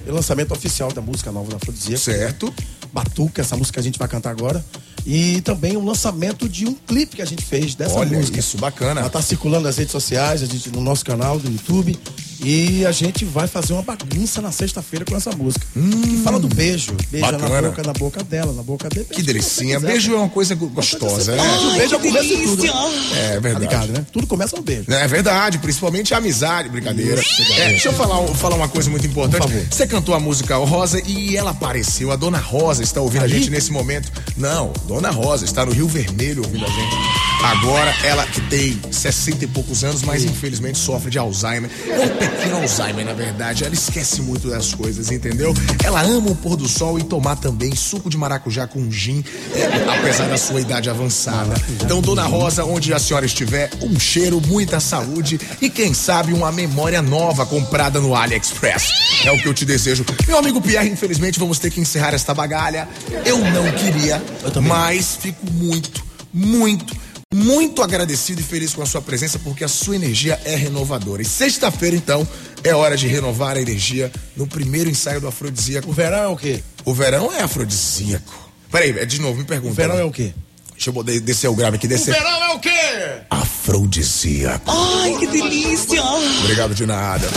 [0.08, 2.00] é o lançamento oficial da música nova da Afrodisíaco.
[2.00, 2.54] Certo.
[2.92, 4.64] Batuca, essa música que a gente vai cantar agora.
[5.06, 8.40] E também o lançamento de um clipe que a gente fez dessa Olha música.
[8.40, 9.02] isso, bacana.
[9.02, 11.98] Ela tá circulando nas redes sociais, a gente, no nosso canal do YouTube.
[12.44, 15.66] E a gente vai fazer uma bagunça na sexta-feira com essa música.
[15.74, 16.96] que fala do beijo.
[17.12, 17.70] Beija na bacana.
[17.70, 19.08] boca, na boca dela, na boca dele.
[19.12, 19.80] Que delicinha.
[19.80, 21.44] Beijo é uma coisa gostosa, né?
[21.74, 22.66] o beijo é o começo de tudo.
[22.66, 23.60] É Tá verdade.
[23.66, 24.06] ligado, né?
[24.12, 24.92] Tudo começa no beijo.
[24.92, 27.22] É verdade, principalmente a amizade, brincadeira.
[27.58, 29.48] É, deixa eu falar, falar uma coisa muito importante.
[29.70, 32.12] Você cantou a música Rosa e ela apareceu.
[32.12, 34.12] A Dona Rosa está ouvindo a gente nesse momento.
[34.38, 36.96] Não, Dona Rosa está no Rio Vermelho ouvindo a gente.
[37.42, 41.70] Agora, ela que tem 60 e poucos anos, mas infelizmente sofre de Alzheimer.
[41.88, 43.64] É um pequeno Alzheimer, na verdade.
[43.64, 45.54] Ela esquece muito das coisas, entendeu?
[45.84, 49.24] Ela ama o pôr do sol e tomar também suco de maracujá com gin,
[49.54, 51.54] é, apesar da sua idade avançada.
[51.82, 56.52] Então, Dona Rosa, onde a senhora estiver, um cheiro, muita saúde e quem sabe uma
[56.52, 58.90] memória nova comprada no AliExpress.
[59.24, 60.06] É o que eu te desejo.
[60.28, 62.88] Meu amigo Pierre, infelizmente vamos ter que encerrar esta bagalha.
[63.26, 64.22] Eu não queria,
[64.62, 66.96] mas fico muito, muito,
[67.40, 71.22] muito agradecido e feliz com a sua presença porque a sua energia é renovadora.
[71.22, 72.28] E sexta-feira, então,
[72.64, 75.88] é hora de renovar a energia no primeiro ensaio do Afrodisíaco.
[75.92, 76.64] O verão é o quê?
[76.84, 78.50] O verão é afrodisíaco.
[78.72, 79.72] Peraí, é de novo, me pergunta.
[79.72, 80.34] O verão é o quê?
[80.72, 82.16] Deixa eu descer o grave aqui, descer.
[82.16, 83.22] verão é o quê?
[83.30, 84.72] Afrodisíaco.
[84.72, 86.02] Ai, que delícia!
[86.42, 87.28] Obrigado de nada.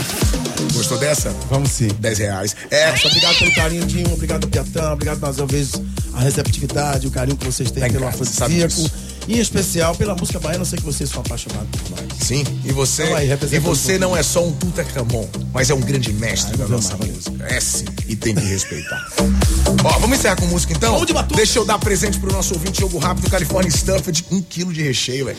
[0.73, 1.31] Gostou dessa?
[1.51, 1.89] Vamos sim.
[1.99, 2.57] 10 reais.
[2.71, 4.13] É, Muito obrigado pelo carinho, Dinho.
[4.13, 4.93] Obrigado, Piatã.
[4.93, 5.73] Obrigado mais uma vez
[6.15, 8.91] a receptividade, o carinho que vocês têm Tá em pelo afrodisíaco.
[9.29, 12.19] E em especial pela música baiana, eu sei que vocês são apaixonados por nós.
[12.21, 15.81] Sim, e você, Então aí, e você não é só um Tutankhamon, mas é um
[15.81, 17.45] grande mestre da vou nossa amar, música.
[17.49, 19.09] É sim, e tem que respeitar.
[19.85, 21.05] Ó, vamos encerrar com música então?
[21.35, 25.27] Deixa eu dar presente pro nosso ouvinte jogo rápido, California Stuffed, um quilo de recheio,
[25.27, 25.39] velho.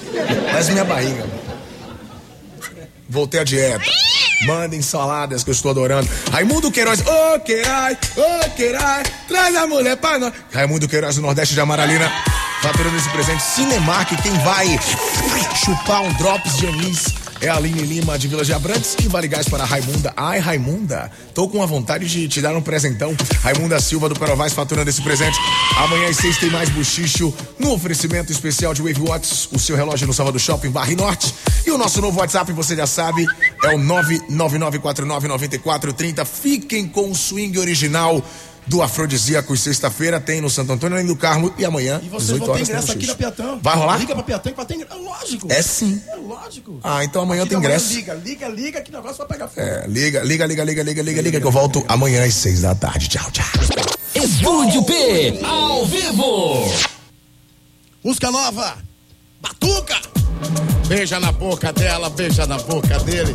[0.54, 1.26] Mas minha barriga.
[3.10, 3.86] Voltei à dieta.
[4.46, 6.10] Mandem saladas que eu estou adorando.
[6.32, 10.34] Raimundo Queiroz, ô Queiroz, ô Queiroz, traz a mulher pra nós.
[10.52, 12.12] Raimundo Queiroz do Nordeste de Amaralina,
[12.64, 13.44] faturando esse presente.
[13.44, 14.80] Cinemark, quem vai
[15.54, 19.28] chupar um drops de anis é a Aline Lima de Vila de Abrantes e vale
[19.28, 20.14] gás para Raimunda.
[20.16, 23.14] Ai, Raimunda, tô com a vontade de te dar um presentão.
[23.42, 25.38] Raimunda Silva do Perovais faturando esse presente.
[25.76, 30.08] Amanhã às seis tem mais buchicho no oferecimento especial de Wave Watts, o seu relógio
[30.08, 31.36] no Salvador Shopping Barre Norte.
[31.66, 33.28] E o nosso novo WhatsApp, você já sabe,
[33.66, 36.26] é o 999499430.
[36.26, 38.24] Fiquem com o swing original
[38.68, 39.56] do Afrodisíaco.
[39.56, 41.54] Sexta-feira tem no Santo Antônio, além do Carmo.
[41.58, 43.60] E amanhã, E vocês 18 vão ter ingresso aqui na Piatã.
[43.62, 43.98] Vai rolar?
[43.98, 44.94] Liga pra Piatã que vai ter ingresso.
[44.94, 45.48] É lógico.
[45.52, 46.02] É sim.
[46.08, 46.80] É lógico.
[46.84, 47.94] Ah, então amanhã Aqui tem ingresso.
[47.94, 49.62] Liga, liga, liga, que negócio vai pegar fogo.
[49.62, 52.74] É, liga, liga, liga, liga, liga, liga, liga, que eu volto amanhã às seis da
[52.76, 53.08] tarde.
[53.10, 53.46] Tchau, tchau.
[54.16, 56.72] Estúdio P, ao vivo.
[58.04, 58.78] Música nova.
[59.42, 59.96] Batuca.
[60.88, 63.34] Beija na boca dela, beija na boca dele.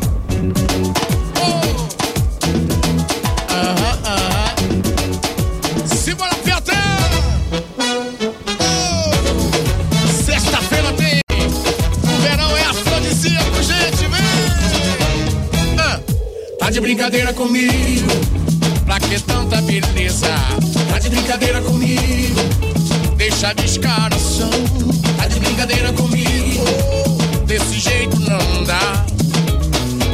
[1.40, 1.68] Oh.
[3.52, 3.87] Aham.
[16.78, 18.08] De brincadeira comigo?
[18.86, 20.28] Pra que tanta beleza?
[20.88, 22.40] Tá de brincadeira comigo?
[23.16, 24.48] Deixa de escaração.
[25.16, 26.64] Tá de brincadeira comigo?
[27.46, 29.04] Desse jeito não dá.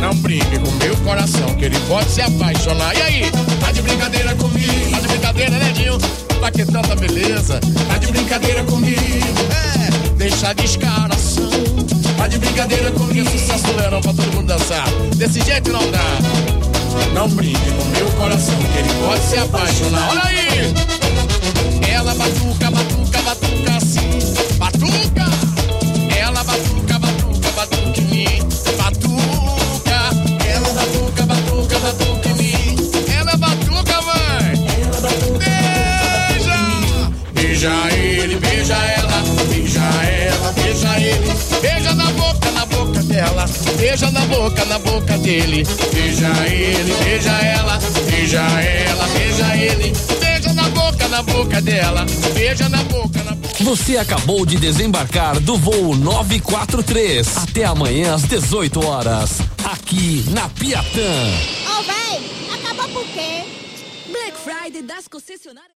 [0.00, 2.96] Não brinque com meu coração, que ele pode se apaixonar.
[2.96, 3.30] E aí?
[3.60, 4.90] Tá de brincadeira comigo?
[4.90, 5.98] Tá de brincadeira, né, Dinho?
[6.40, 7.60] Pra que tanta beleza?
[7.88, 9.00] Tá de brincadeira comigo?
[9.50, 11.73] É, deixa de escaração.
[12.16, 13.28] Tá de brincadeira comigo?
[13.30, 14.86] Sucesso verão pra todo mundo dançar.
[15.16, 16.18] Desse jeito não dá.
[17.12, 20.10] Não brinque com meu coração, que ele pode se apaixonar.
[20.10, 20.74] Olha aí!
[21.90, 24.08] Ela batuca, batuca, batuca assim.
[24.58, 25.24] Batuca!
[26.16, 28.38] Ela batuca, batuca, batuca em mim.
[28.76, 30.10] Batuca!
[30.48, 32.76] Ela batuca, batuca, batuca em mim.
[33.16, 34.54] Ela batuca, mãe!
[35.38, 36.58] Beija!
[37.32, 39.22] Beija ele, beija ela.
[39.48, 41.33] Beija ela, beija ele.
[43.14, 43.44] Dela.
[43.76, 45.64] Beija na boca, na boca dele.
[45.92, 47.78] Beija ele, beija ela.
[48.10, 49.92] Beija ela, beija ele.
[50.20, 52.04] Beija na boca, na boca dela.
[52.34, 53.54] Beija na boca, na boca.
[53.62, 57.36] Você acabou de desembarcar do voo 943.
[57.36, 59.38] Até amanhã às 18 horas.
[59.64, 61.12] Aqui na Piatã.
[61.78, 62.20] Ô, véi,
[62.52, 63.44] acabou por quê?
[64.10, 65.72] Black Friday das concessionárias.